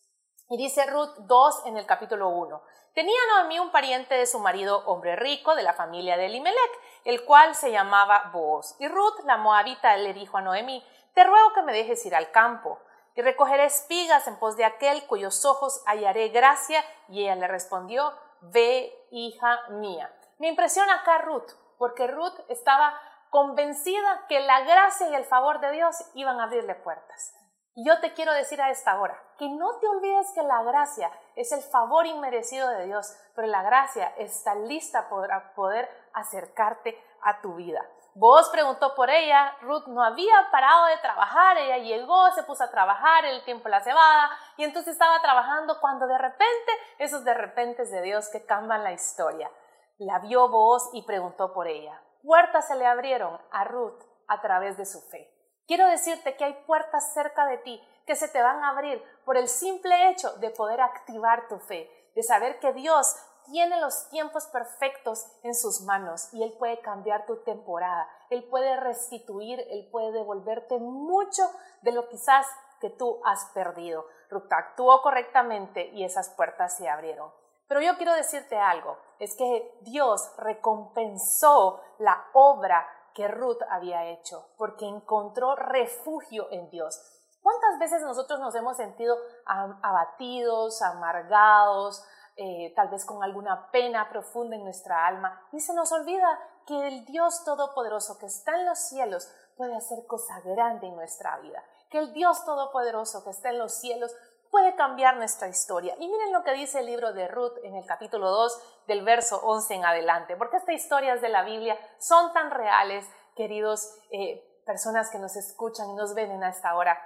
Y 0.48 0.56
dice 0.56 0.84
Ruth 0.86 1.14
2 1.20 1.66
en 1.66 1.76
el 1.76 1.86
capítulo 1.86 2.28
1. 2.28 2.60
Tenía 2.94 3.18
Noemí 3.32 3.60
un 3.60 3.70
pariente 3.70 4.14
de 4.16 4.26
su 4.26 4.40
marido, 4.40 4.82
hombre 4.86 5.14
rico, 5.14 5.54
de 5.54 5.62
la 5.62 5.74
familia 5.74 6.16
de 6.16 6.26
Elimelech, 6.26 6.80
el 7.04 7.24
cual 7.24 7.54
se 7.54 7.70
llamaba 7.70 8.30
Boaz. 8.32 8.74
Y 8.80 8.88
Ruth, 8.88 9.20
la 9.24 9.36
moabita, 9.36 9.96
le 9.96 10.12
dijo 10.12 10.38
a 10.38 10.42
Noemí, 10.42 10.84
te 11.14 11.22
ruego 11.22 11.52
que 11.54 11.62
me 11.62 11.72
dejes 11.72 12.04
ir 12.04 12.14
al 12.14 12.30
campo 12.32 12.78
y 13.14 13.22
recogeré 13.22 13.64
espigas 13.64 14.26
en 14.26 14.38
pos 14.38 14.56
de 14.56 14.64
aquel 14.64 15.06
cuyos 15.06 15.44
ojos 15.44 15.82
hallaré 15.86 16.28
gracia. 16.28 16.84
Y 17.08 17.22
ella 17.22 17.36
le 17.36 17.46
respondió, 17.46 18.12
ve, 18.40 18.92
hija 19.10 19.60
mía. 19.68 20.12
Me 20.38 20.48
impresiona 20.48 20.96
acá 20.96 21.18
Ruth, 21.18 21.52
porque 21.78 22.08
Ruth 22.08 22.38
estaba 22.48 23.00
convencida 23.30 24.26
que 24.28 24.40
la 24.40 24.62
gracia 24.62 25.08
y 25.08 25.14
el 25.14 25.24
favor 25.24 25.60
de 25.60 25.70
Dios 25.72 25.96
iban 26.14 26.40
a 26.40 26.44
abrirle 26.44 26.74
puertas. 26.74 27.34
Y 27.74 27.86
yo 27.86 28.00
te 28.00 28.14
quiero 28.14 28.32
decir 28.32 28.60
a 28.60 28.70
esta 28.70 29.00
hora 29.00 29.22
que 29.40 29.48
no 29.48 29.78
te 29.78 29.88
olvides 29.88 30.30
que 30.34 30.42
la 30.42 30.62
gracia 30.62 31.10
es 31.34 31.50
el 31.50 31.62
favor 31.62 32.04
inmerecido 32.04 32.68
de 32.68 32.84
Dios, 32.84 33.16
pero 33.34 33.48
la 33.48 33.62
gracia 33.62 34.12
está 34.18 34.54
lista 34.54 35.08
para 35.08 35.54
poder 35.54 35.88
acercarte 36.12 37.02
a 37.22 37.40
tu 37.40 37.54
vida. 37.54 37.80
Vos 38.14 38.50
preguntó 38.50 38.94
por 38.94 39.08
ella, 39.08 39.56
Ruth 39.62 39.86
no 39.86 40.04
había 40.04 40.34
parado 40.52 40.86
de 40.88 40.98
trabajar, 40.98 41.56
ella 41.56 41.78
llegó, 41.78 42.30
se 42.32 42.42
puso 42.42 42.64
a 42.64 42.70
trabajar, 42.70 43.24
el 43.24 43.42
tiempo 43.46 43.70
la 43.70 43.80
cebada, 43.80 44.28
y 44.58 44.64
entonces 44.64 44.92
estaba 44.92 45.22
trabajando 45.22 45.80
cuando 45.80 46.06
de 46.06 46.18
repente, 46.18 46.72
esos 46.98 47.24
de 47.24 47.32
repente 47.32 47.86
de 47.86 48.02
Dios 48.02 48.28
que 48.28 48.44
cambian 48.44 48.84
la 48.84 48.92
historia. 48.92 49.50
La 49.96 50.18
vio 50.18 50.50
vos 50.50 50.90
y 50.92 51.02
preguntó 51.06 51.54
por 51.54 51.66
ella. 51.66 51.98
Puertas 52.22 52.68
se 52.68 52.76
le 52.76 52.86
abrieron 52.86 53.40
a 53.52 53.64
Ruth 53.64 54.02
a 54.28 54.42
través 54.42 54.76
de 54.76 54.84
su 54.84 55.00
fe. 55.00 55.34
Quiero 55.66 55.86
decirte 55.86 56.36
que 56.36 56.44
hay 56.44 56.64
puertas 56.66 57.14
cerca 57.14 57.46
de 57.46 57.56
ti 57.56 57.80
que 58.06 58.16
se 58.16 58.28
te 58.28 58.40
van 58.40 58.62
a 58.64 58.70
abrir 58.70 59.02
por 59.24 59.36
el 59.36 59.48
simple 59.48 60.10
hecho 60.10 60.32
de 60.38 60.50
poder 60.50 60.80
activar 60.80 61.48
tu 61.48 61.58
fe, 61.58 61.90
de 62.14 62.22
saber 62.22 62.58
que 62.58 62.72
Dios 62.72 63.14
tiene 63.44 63.80
los 63.80 64.08
tiempos 64.10 64.46
perfectos 64.46 65.26
en 65.42 65.54
sus 65.54 65.82
manos 65.82 66.32
y 66.32 66.42
Él 66.42 66.54
puede 66.58 66.80
cambiar 66.80 67.26
tu 67.26 67.42
temporada, 67.42 68.08
Él 68.30 68.44
puede 68.44 68.76
restituir, 68.76 69.60
Él 69.70 69.88
puede 69.90 70.12
devolverte 70.12 70.78
mucho 70.78 71.42
de 71.82 71.92
lo 71.92 72.08
quizás 72.08 72.46
que 72.80 72.90
tú 72.90 73.20
has 73.24 73.46
perdido. 73.52 74.06
Ruth 74.30 74.50
actuó 74.50 75.02
correctamente 75.02 75.88
y 75.88 76.04
esas 76.04 76.30
puertas 76.30 76.76
se 76.76 76.88
abrieron. 76.88 77.32
Pero 77.68 77.80
yo 77.80 77.96
quiero 77.96 78.14
decirte 78.14 78.56
algo, 78.58 78.98
es 79.18 79.36
que 79.36 79.78
Dios 79.82 80.32
recompensó 80.38 81.80
la 81.98 82.26
obra 82.32 82.86
que 83.14 83.28
Ruth 83.28 83.62
había 83.68 84.06
hecho, 84.06 84.48
porque 84.56 84.86
encontró 84.86 85.54
refugio 85.54 86.48
en 86.50 86.68
Dios. 86.70 87.19
¿Cuántas 87.50 87.80
veces 87.80 88.02
nosotros 88.02 88.38
nos 88.38 88.54
hemos 88.54 88.76
sentido 88.76 89.16
abatidos, 89.44 90.82
amargados, 90.82 92.04
eh, 92.36 92.72
tal 92.76 92.90
vez 92.90 93.04
con 93.04 93.24
alguna 93.24 93.72
pena 93.72 94.08
profunda 94.08 94.54
en 94.54 94.62
nuestra 94.62 95.04
alma? 95.04 95.42
Y 95.50 95.58
se 95.58 95.74
nos 95.74 95.90
olvida 95.90 96.38
que 96.64 96.86
el 96.86 97.04
Dios 97.06 97.42
Todopoderoso 97.44 98.18
que 98.18 98.26
está 98.26 98.54
en 98.54 98.66
los 98.66 98.78
cielos 98.78 99.28
puede 99.56 99.74
hacer 99.76 100.06
cosa 100.06 100.40
grande 100.44 100.86
en 100.86 100.94
nuestra 100.94 101.38
vida, 101.38 101.60
que 101.90 101.98
el 101.98 102.12
Dios 102.12 102.44
Todopoderoso 102.44 103.24
que 103.24 103.30
está 103.30 103.48
en 103.48 103.58
los 103.58 103.72
cielos 103.72 104.14
puede 104.52 104.76
cambiar 104.76 105.16
nuestra 105.16 105.48
historia. 105.48 105.96
Y 105.98 106.06
miren 106.06 106.32
lo 106.32 106.44
que 106.44 106.52
dice 106.52 106.78
el 106.78 106.86
libro 106.86 107.12
de 107.12 107.26
Ruth 107.26 107.56
en 107.64 107.74
el 107.74 107.84
capítulo 107.84 108.30
2 108.30 108.84
del 108.86 109.02
verso 109.02 109.40
11 109.42 109.74
en 109.74 109.84
adelante, 109.84 110.36
porque 110.36 110.58
estas 110.58 110.76
historias 110.76 111.20
de 111.20 111.30
la 111.30 111.42
Biblia 111.42 111.76
son 111.98 112.32
tan 112.32 112.52
reales, 112.52 113.04
queridos 113.34 113.92
eh, 114.12 114.62
personas 114.64 115.10
que 115.10 115.18
nos 115.18 115.34
escuchan 115.34 115.90
y 115.90 115.94
nos 115.94 116.14
ven 116.14 116.30
en 116.30 116.44
esta 116.44 116.76
hora. 116.76 116.96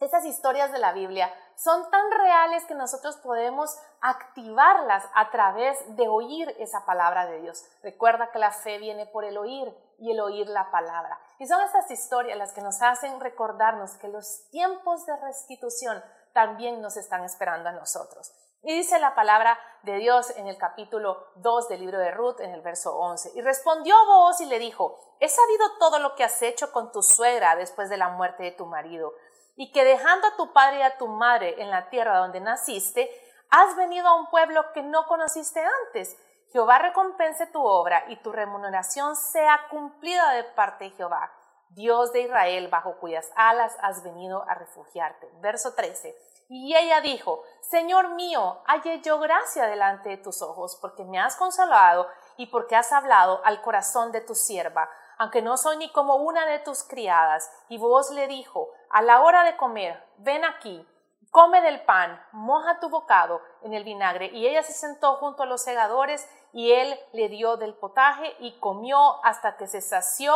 Estas 0.00 0.24
historias 0.24 0.72
de 0.72 0.78
la 0.78 0.94
Biblia 0.94 1.30
son 1.56 1.90
tan 1.90 2.10
reales 2.10 2.64
que 2.64 2.74
nosotros 2.74 3.18
podemos 3.18 3.76
activarlas 4.00 5.04
a 5.14 5.30
través 5.30 5.76
de 5.94 6.08
oír 6.08 6.48
esa 6.58 6.86
palabra 6.86 7.26
de 7.26 7.42
Dios. 7.42 7.66
Recuerda 7.82 8.30
que 8.32 8.38
la 8.38 8.50
fe 8.50 8.78
viene 8.78 9.04
por 9.04 9.26
el 9.26 9.36
oír 9.36 9.68
y 9.98 10.12
el 10.12 10.20
oír 10.20 10.46
la 10.48 10.70
palabra. 10.70 11.20
Y 11.38 11.46
son 11.46 11.60
estas 11.60 11.90
historias 11.90 12.38
las 12.38 12.54
que 12.54 12.62
nos 12.62 12.80
hacen 12.80 13.20
recordarnos 13.20 13.98
que 13.98 14.08
los 14.08 14.48
tiempos 14.50 15.04
de 15.04 15.16
restitución 15.18 16.02
también 16.32 16.80
nos 16.80 16.96
están 16.96 17.22
esperando 17.24 17.68
a 17.68 17.72
nosotros. 17.72 18.32
Y 18.62 18.74
dice 18.74 18.98
la 18.98 19.14
palabra 19.14 19.58
de 19.82 19.96
Dios 19.96 20.30
en 20.36 20.46
el 20.46 20.56
capítulo 20.56 21.28
2 21.36 21.68
del 21.68 21.80
libro 21.80 21.98
de 21.98 22.10
Ruth, 22.10 22.40
en 22.40 22.52
el 22.52 22.62
verso 22.62 22.96
11. 22.96 23.32
Y 23.34 23.40
respondió 23.42 23.94
vos 24.06 24.40
y 24.40 24.46
le 24.46 24.58
dijo, 24.58 24.98
he 25.18 25.28
sabido 25.28 25.64
todo 25.78 25.98
lo 25.98 26.14
que 26.14 26.24
has 26.24 26.40
hecho 26.40 26.70
con 26.72 26.92
tu 26.92 27.02
suegra 27.02 27.56
después 27.56 27.88
de 27.88 27.96
la 27.96 28.10
muerte 28.10 28.42
de 28.42 28.52
tu 28.52 28.66
marido, 28.66 29.12
y 29.60 29.70
que 29.72 29.84
dejando 29.84 30.26
a 30.26 30.36
tu 30.36 30.54
padre 30.54 30.78
y 30.78 30.82
a 30.82 30.96
tu 30.96 31.06
madre 31.06 31.60
en 31.60 31.68
la 31.68 31.90
tierra 31.90 32.16
donde 32.16 32.40
naciste, 32.40 33.10
has 33.50 33.76
venido 33.76 34.08
a 34.08 34.14
un 34.14 34.30
pueblo 34.30 34.64
que 34.72 34.82
no 34.82 35.04
conociste 35.06 35.62
antes. 35.84 36.16
Jehová 36.50 36.78
recompense 36.78 37.46
tu 37.48 37.62
obra 37.62 38.04
y 38.08 38.16
tu 38.22 38.32
remuneración 38.32 39.14
sea 39.16 39.66
cumplida 39.68 40.32
de 40.32 40.44
parte 40.44 40.84
de 40.84 40.90
Jehová 40.92 41.30
Dios 41.70 42.12
de 42.12 42.22
Israel, 42.22 42.68
bajo 42.68 42.96
cuyas 42.98 43.30
alas 43.36 43.76
has 43.80 44.02
venido 44.02 44.44
a 44.48 44.54
refugiarte. 44.54 45.30
Verso 45.40 45.74
13. 45.74 46.16
Y 46.48 46.74
ella 46.74 47.00
dijo, 47.00 47.44
Señor 47.60 48.14
mío, 48.14 48.62
hallé 48.66 49.00
yo 49.02 49.20
gracia 49.20 49.66
delante 49.66 50.08
de 50.08 50.16
tus 50.16 50.42
ojos, 50.42 50.76
porque 50.80 51.04
me 51.04 51.20
has 51.20 51.36
consolado 51.36 52.08
y 52.36 52.46
porque 52.46 52.74
has 52.74 52.92
hablado 52.92 53.40
al 53.44 53.62
corazón 53.62 54.10
de 54.10 54.20
tu 54.20 54.34
sierva, 54.34 54.90
aunque 55.20 55.42
no 55.42 55.58
soy 55.58 55.76
ni 55.76 55.90
como 55.90 56.16
una 56.16 56.46
de 56.46 56.60
tus 56.60 56.82
criadas. 56.82 57.52
Y 57.68 57.76
vos 57.76 58.10
le 58.10 58.26
dijo, 58.26 58.70
a 58.88 59.02
la 59.02 59.20
hora 59.20 59.44
de 59.44 59.54
comer, 59.58 60.02
ven 60.16 60.46
aquí, 60.46 60.88
come 61.30 61.60
del 61.60 61.84
pan, 61.84 62.18
moja 62.32 62.80
tu 62.80 62.88
bocado 62.88 63.42
en 63.60 63.74
el 63.74 63.84
vinagre. 63.84 64.30
Y 64.32 64.46
ella 64.46 64.62
se 64.62 64.72
sentó 64.72 65.16
junto 65.16 65.42
a 65.42 65.46
los 65.46 65.62
segadores 65.62 66.26
y 66.54 66.72
él 66.72 66.98
le 67.12 67.28
dio 67.28 67.58
del 67.58 67.74
potaje 67.74 68.34
y 68.38 68.58
comió 68.60 69.22
hasta 69.22 69.58
que 69.58 69.66
se 69.66 69.82
sació 69.82 70.34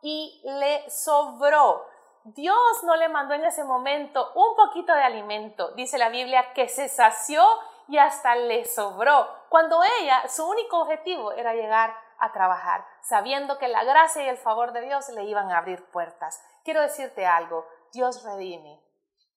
y 0.00 0.40
le 0.44 0.88
sobró. 0.88 1.84
Dios 2.24 2.84
no 2.84 2.96
le 2.96 3.10
mandó 3.10 3.34
en 3.34 3.44
ese 3.44 3.64
momento 3.64 4.32
un 4.34 4.56
poquito 4.56 4.94
de 4.94 5.02
alimento, 5.02 5.72
dice 5.72 5.98
la 5.98 6.08
Biblia, 6.08 6.54
que 6.54 6.68
se 6.68 6.88
sació 6.88 7.44
y 7.88 7.98
hasta 7.98 8.34
le 8.34 8.64
sobró, 8.64 9.28
cuando 9.50 9.82
ella, 10.00 10.26
su 10.28 10.48
único 10.48 10.80
objetivo 10.80 11.32
era 11.32 11.52
llegar 11.52 11.94
a 12.22 12.32
trabajar, 12.32 12.86
sabiendo 13.02 13.58
que 13.58 13.66
la 13.66 13.82
gracia 13.82 14.24
y 14.24 14.28
el 14.28 14.38
favor 14.38 14.72
de 14.72 14.82
Dios 14.82 15.08
le 15.08 15.24
iban 15.24 15.50
a 15.50 15.58
abrir 15.58 15.84
puertas. 15.90 16.40
Quiero 16.64 16.80
decirte 16.80 17.26
algo, 17.26 17.66
Dios 17.92 18.22
redime, 18.22 18.80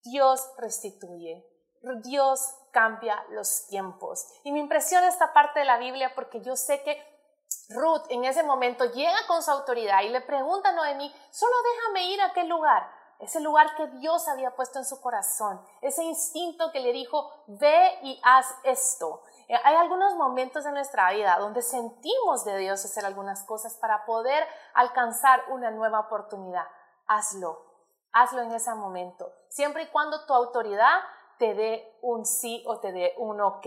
Dios 0.02 0.52
restituye, 0.58 1.46
Dios 2.02 2.40
cambia 2.72 3.24
los 3.30 3.66
tiempos. 3.68 4.26
Y 4.44 4.52
me 4.52 4.58
impresiona 4.58 5.08
esta 5.08 5.32
parte 5.32 5.60
de 5.60 5.64
la 5.64 5.78
Biblia 5.78 6.12
porque 6.14 6.42
yo 6.42 6.56
sé 6.56 6.82
que 6.82 7.02
Ruth 7.70 8.04
en 8.10 8.24
ese 8.26 8.42
momento 8.42 8.84
llega 8.92 9.26
con 9.26 9.42
su 9.42 9.50
autoridad 9.50 10.02
y 10.02 10.10
le 10.10 10.20
pregunta 10.20 10.68
a 10.68 10.72
Noemí, 10.72 11.10
solo 11.30 11.54
déjame 11.62 12.12
ir 12.12 12.20
a 12.20 12.26
aquel 12.26 12.48
lugar, 12.48 12.86
ese 13.24 13.40
lugar 13.40 13.74
que 13.76 13.86
Dios 13.98 14.28
había 14.28 14.54
puesto 14.54 14.78
en 14.78 14.84
su 14.84 15.00
corazón, 15.00 15.60
ese 15.80 16.04
instinto 16.04 16.70
que 16.72 16.80
le 16.80 16.92
dijo, 16.92 17.30
ve 17.46 17.98
y 18.02 18.20
haz 18.22 18.46
esto. 18.64 19.22
Eh, 19.48 19.54
hay 19.64 19.76
algunos 19.76 20.14
momentos 20.14 20.64
en 20.66 20.74
nuestra 20.74 21.10
vida 21.12 21.38
donde 21.38 21.62
sentimos 21.62 22.44
de 22.44 22.58
Dios 22.58 22.84
hacer 22.84 23.04
algunas 23.04 23.44
cosas 23.44 23.76
para 23.76 24.04
poder 24.04 24.46
alcanzar 24.74 25.42
una 25.50 25.70
nueva 25.70 26.00
oportunidad. 26.00 26.66
Hazlo, 27.06 27.62
hazlo 28.12 28.42
en 28.42 28.52
ese 28.52 28.74
momento, 28.74 29.32
siempre 29.48 29.84
y 29.84 29.90
cuando 29.90 30.24
tu 30.26 30.32
autoridad 30.32 31.00
te 31.38 31.54
dé 31.54 31.98
un 32.02 32.24
sí 32.24 32.62
o 32.66 32.78
te 32.78 32.92
dé 32.92 33.14
un 33.18 33.40
ok. 33.40 33.66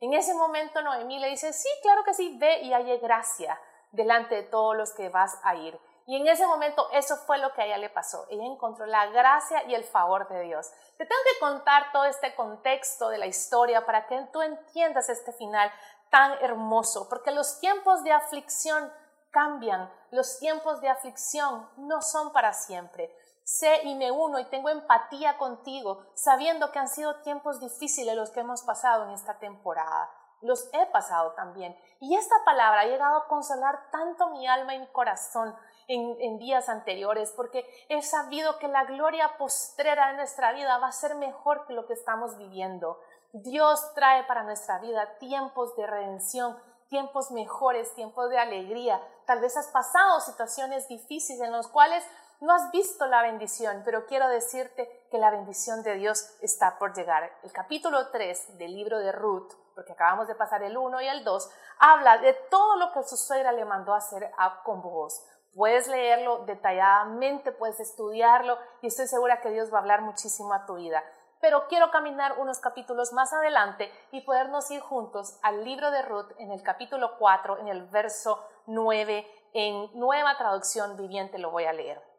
En 0.00 0.14
ese 0.14 0.34
momento 0.34 0.82
Noemí 0.82 1.18
le 1.18 1.28
dice, 1.28 1.52
sí, 1.52 1.68
claro 1.82 2.02
que 2.04 2.14
sí, 2.14 2.36
ve 2.38 2.62
y 2.62 2.72
haya 2.72 2.96
gracia 2.96 3.60
delante 3.92 4.34
de 4.34 4.42
todos 4.44 4.76
los 4.76 4.92
que 4.92 5.08
vas 5.08 5.38
a 5.44 5.54
ir. 5.54 5.78
Y 6.06 6.16
en 6.16 6.26
ese 6.26 6.46
momento 6.46 6.88
eso 6.92 7.16
fue 7.26 7.38
lo 7.38 7.52
que 7.52 7.62
a 7.62 7.66
ella 7.66 7.78
le 7.78 7.90
pasó. 7.90 8.26
Ella 8.28 8.44
encontró 8.44 8.86
la 8.86 9.06
gracia 9.06 9.64
y 9.68 9.74
el 9.74 9.84
favor 9.84 10.28
de 10.28 10.42
Dios. 10.42 10.70
Te 10.98 11.06
tengo 11.06 11.20
que 11.32 11.40
contar 11.40 11.92
todo 11.92 12.04
este 12.04 12.34
contexto 12.34 13.08
de 13.08 13.18
la 13.18 13.26
historia 13.26 13.86
para 13.86 14.06
que 14.06 14.20
tú 14.32 14.42
entiendas 14.42 15.08
este 15.08 15.32
final 15.32 15.70
tan 16.10 16.32
hermoso, 16.42 17.08
porque 17.08 17.30
los 17.30 17.60
tiempos 17.60 18.04
de 18.04 18.12
aflicción 18.12 18.92
cambian, 19.30 19.90
los 20.10 20.38
tiempos 20.38 20.80
de 20.80 20.88
aflicción 20.88 21.68
no 21.76 22.02
son 22.02 22.32
para 22.32 22.52
siempre 22.52 23.16
sé 23.44 23.82
y 23.84 23.94
me 23.94 24.10
uno 24.10 24.38
y 24.38 24.44
tengo 24.46 24.68
empatía 24.68 25.36
contigo, 25.36 26.06
sabiendo 26.14 26.70
que 26.70 26.78
han 26.78 26.88
sido 26.88 27.16
tiempos 27.22 27.60
difíciles 27.60 28.14
los 28.14 28.30
que 28.30 28.40
hemos 28.40 28.62
pasado 28.62 29.04
en 29.04 29.10
esta 29.10 29.38
temporada. 29.38 30.10
Los 30.42 30.68
he 30.72 30.86
pasado 30.86 31.32
también. 31.32 31.76
Y 32.00 32.16
esta 32.16 32.44
palabra 32.44 32.82
ha 32.82 32.86
llegado 32.86 33.16
a 33.16 33.28
consolar 33.28 33.90
tanto 33.90 34.30
mi 34.30 34.46
alma 34.46 34.74
y 34.74 34.80
mi 34.80 34.86
corazón 34.88 35.54
en, 35.88 36.38
días 36.38 36.68
anteriores, 36.68 37.32
porque 37.36 37.66
he 37.88 38.02
sabido 38.02 38.58
que 38.58 38.68
la 38.68 38.84
gloria 38.84 39.36
postrera 39.38 40.08
de 40.08 40.16
nuestra 40.16 40.52
vida 40.52 40.78
va 40.78 40.88
a 40.88 40.92
ser 40.92 41.14
mejor 41.14 41.66
que 41.66 41.74
lo 41.74 41.86
que 41.86 41.92
estamos 41.94 42.36
viviendo. 42.36 42.98
Dios 43.32 43.92
trae 43.94 44.24
para 44.24 44.42
nuestra 44.42 44.78
vida 44.78 45.18
tiempos 45.18 45.74
de 45.76 45.86
redención, 45.86 46.58
tiempos 46.88 47.30
mejores, 47.30 47.94
tiempos 47.94 48.28
de 48.30 48.38
alegría. 48.38 49.00
Tal 49.26 49.40
vez 49.40 49.56
has 49.56 49.68
pasado 49.68 50.20
situaciones 50.20 50.88
difíciles 50.88 51.40
en 51.40 51.52
las 51.52 51.68
cuales 51.68 52.04
no 52.42 52.52
has 52.52 52.72
visto 52.72 53.06
la 53.06 53.22
bendición, 53.22 53.82
pero 53.84 54.04
quiero 54.06 54.26
decirte 54.26 55.06
que 55.12 55.18
la 55.18 55.30
bendición 55.30 55.84
de 55.84 55.94
Dios 55.94 56.36
está 56.40 56.76
por 56.76 56.92
llegar. 56.92 57.30
El 57.44 57.52
capítulo 57.52 58.08
3 58.10 58.58
del 58.58 58.74
libro 58.74 58.98
de 58.98 59.12
Ruth, 59.12 59.52
porque 59.76 59.92
acabamos 59.92 60.26
de 60.26 60.34
pasar 60.34 60.64
el 60.64 60.76
1 60.76 61.02
y 61.02 61.06
el 61.06 61.22
2, 61.22 61.50
habla 61.78 62.18
de 62.18 62.32
todo 62.50 62.74
lo 62.78 62.90
que 62.90 63.04
su 63.04 63.16
suegra 63.16 63.52
le 63.52 63.64
mandó 63.64 63.94
hacer 63.94 64.28
a, 64.36 64.64
con 64.64 64.82
vos. 64.82 65.24
Puedes 65.54 65.86
leerlo 65.86 66.44
detalladamente, 66.44 67.52
puedes 67.52 67.78
estudiarlo 67.78 68.58
y 68.80 68.88
estoy 68.88 69.06
segura 69.06 69.40
que 69.40 69.50
Dios 69.50 69.72
va 69.72 69.78
a 69.78 69.82
hablar 69.82 70.02
muchísimo 70.02 70.52
a 70.52 70.66
tu 70.66 70.74
vida. 70.74 71.00
Pero 71.40 71.68
quiero 71.68 71.92
caminar 71.92 72.40
unos 72.40 72.58
capítulos 72.58 73.12
más 73.12 73.32
adelante 73.32 73.88
y 74.10 74.22
podernos 74.22 74.68
ir 74.72 74.80
juntos 74.80 75.38
al 75.42 75.64
libro 75.64 75.92
de 75.92 76.02
Ruth 76.02 76.32
en 76.38 76.50
el 76.50 76.64
capítulo 76.64 77.18
4, 77.18 77.58
en 77.58 77.68
el 77.68 77.84
verso 77.84 78.44
9, 78.66 79.24
en 79.52 79.96
nueva 79.96 80.36
traducción 80.36 80.96
viviente 80.96 81.38
lo 81.38 81.52
voy 81.52 81.66
a 81.66 81.72
leer. 81.72 82.11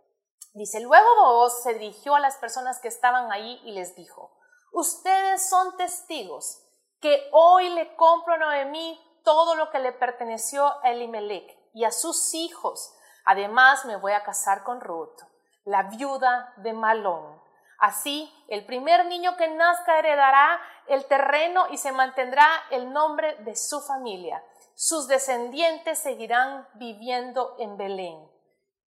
Dice, 0.53 0.79
luego 0.81 1.07
vos 1.15 1.63
se 1.63 1.73
dirigió 1.73 2.13
a 2.13 2.19
las 2.19 2.37
personas 2.37 2.79
que 2.79 2.87
estaban 2.87 3.31
ahí 3.31 3.59
y 3.65 3.71
les 3.71 3.95
dijo, 3.95 4.31
ustedes 4.71 5.49
son 5.49 5.75
testigos 5.77 6.63
que 7.01 7.27
hoy 7.31 7.69
le 7.69 7.95
compro 7.95 8.35
a 8.35 8.37
Noemí 8.37 8.99
todo 9.23 9.55
lo 9.55 9.71
que 9.71 9.79
le 9.79 9.91
perteneció 9.93 10.65
a 10.83 10.91
Elimelech 10.91 11.57
y 11.73 11.85
a 11.85 11.91
sus 11.91 12.35
hijos. 12.35 12.93
Además 13.25 13.83
me 13.85 13.95
voy 13.95 14.11
a 14.11 14.23
casar 14.23 14.63
con 14.63 14.79
Ruth, 14.79 15.21
la 15.65 15.83
viuda 15.83 16.53
de 16.57 16.73
Malón. 16.73 17.41
Así, 17.79 18.31
el 18.47 18.65
primer 18.65 19.07
niño 19.07 19.35
que 19.37 19.47
nazca 19.47 19.97
heredará 19.97 20.61
el 20.87 21.05
terreno 21.05 21.65
y 21.71 21.77
se 21.77 21.91
mantendrá 21.91 22.47
el 22.69 22.93
nombre 22.93 23.35
de 23.43 23.55
su 23.55 23.81
familia. 23.81 24.43
Sus 24.75 25.07
descendientes 25.07 25.99
seguirán 25.99 26.67
viviendo 26.75 27.55
en 27.57 27.75
Belén. 27.75 28.31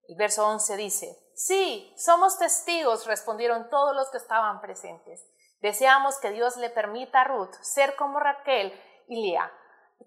El 0.08 0.16
verso 0.16 0.46
11 0.46 0.76
dice, 0.76 1.25
Sí, 1.38 1.92
somos 1.98 2.38
testigos, 2.38 3.06
respondieron 3.06 3.68
todos 3.68 3.94
los 3.94 4.08
que 4.08 4.16
estaban 4.16 4.62
presentes. 4.62 5.22
Deseamos 5.60 6.18
que 6.18 6.30
Dios 6.30 6.56
le 6.56 6.70
permita 6.70 7.20
a 7.20 7.24
Ruth 7.24 7.52
ser 7.60 7.94
como 7.94 8.18
Raquel 8.18 8.72
y 9.06 9.20
Lea, 9.20 9.52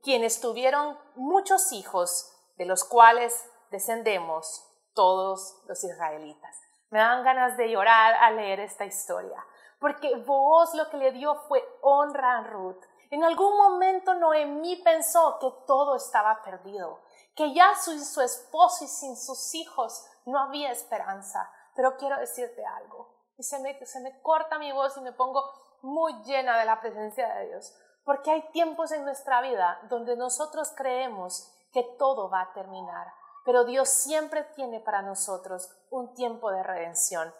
quienes 0.01 0.41
tuvieron 0.41 0.97
muchos 1.13 1.71
hijos, 1.71 2.35
de 2.57 2.65
los 2.65 2.83
cuales 2.83 3.47
descendemos 3.69 4.65
todos 4.95 5.61
los 5.67 5.83
israelitas. 5.83 6.59
Me 6.89 6.97
dan 6.97 7.23
ganas 7.23 7.57
de 7.57 7.69
llorar 7.69 8.15
al 8.15 8.37
leer 8.37 8.61
esta 8.61 8.85
historia, 8.85 9.45
porque 9.79 10.15
vos 10.25 10.73
lo 10.73 10.89
que 10.89 10.97
le 10.97 11.11
dio 11.11 11.35
fue 11.47 11.63
honra 11.83 12.39
a 12.39 12.43
Ruth. 12.47 12.83
En 13.11 13.23
algún 13.23 13.55
momento 13.55 14.15
Noemí 14.15 14.77
pensó 14.77 15.37
que 15.39 15.51
todo 15.67 15.95
estaba 15.95 16.41
perdido, 16.41 17.03
que 17.35 17.53
ya 17.53 17.75
sin 17.75 18.03
su 18.03 18.19
esposo 18.21 18.83
y 18.83 18.87
sin 18.87 19.15
sus 19.15 19.53
hijos 19.53 20.03
no 20.29 20.39
había 20.39 20.71
esperanza. 20.71 21.51
Pero 21.75 21.97
quiero 21.97 22.17
decirte 22.17 22.65
algo, 22.65 23.19
y 23.37 23.43
se 23.43 23.59
me, 23.59 23.85
se 23.85 24.01
me 24.01 24.21
corta 24.21 24.59
mi 24.59 24.71
voz 24.71 24.97
y 24.97 25.01
me 25.01 25.13
pongo 25.13 25.43
muy 25.81 26.13
llena 26.23 26.57
de 26.59 26.65
la 26.65 26.81
presencia 26.81 27.33
de 27.35 27.47
Dios, 27.47 27.73
porque 28.03 28.31
hay 28.31 28.51
tiempos 28.51 28.91
en 28.91 29.05
nuestra 29.05 29.41
vida 29.41 29.79
donde 29.89 30.17
nosotros 30.17 30.73
creemos 30.75 31.49
que 31.71 31.83
todo 31.97 32.29
va 32.29 32.41
a 32.41 32.53
terminar, 32.53 33.07
pero 33.45 33.63
Dios 33.63 33.89
siempre 33.89 34.43
tiene 34.55 34.79
para 34.79 35.01
nosotros 35.01 35.69
un 35.89 36.13
tiempo 36.15 36.51
de 36.51 36.63
redención. 36.63 37.33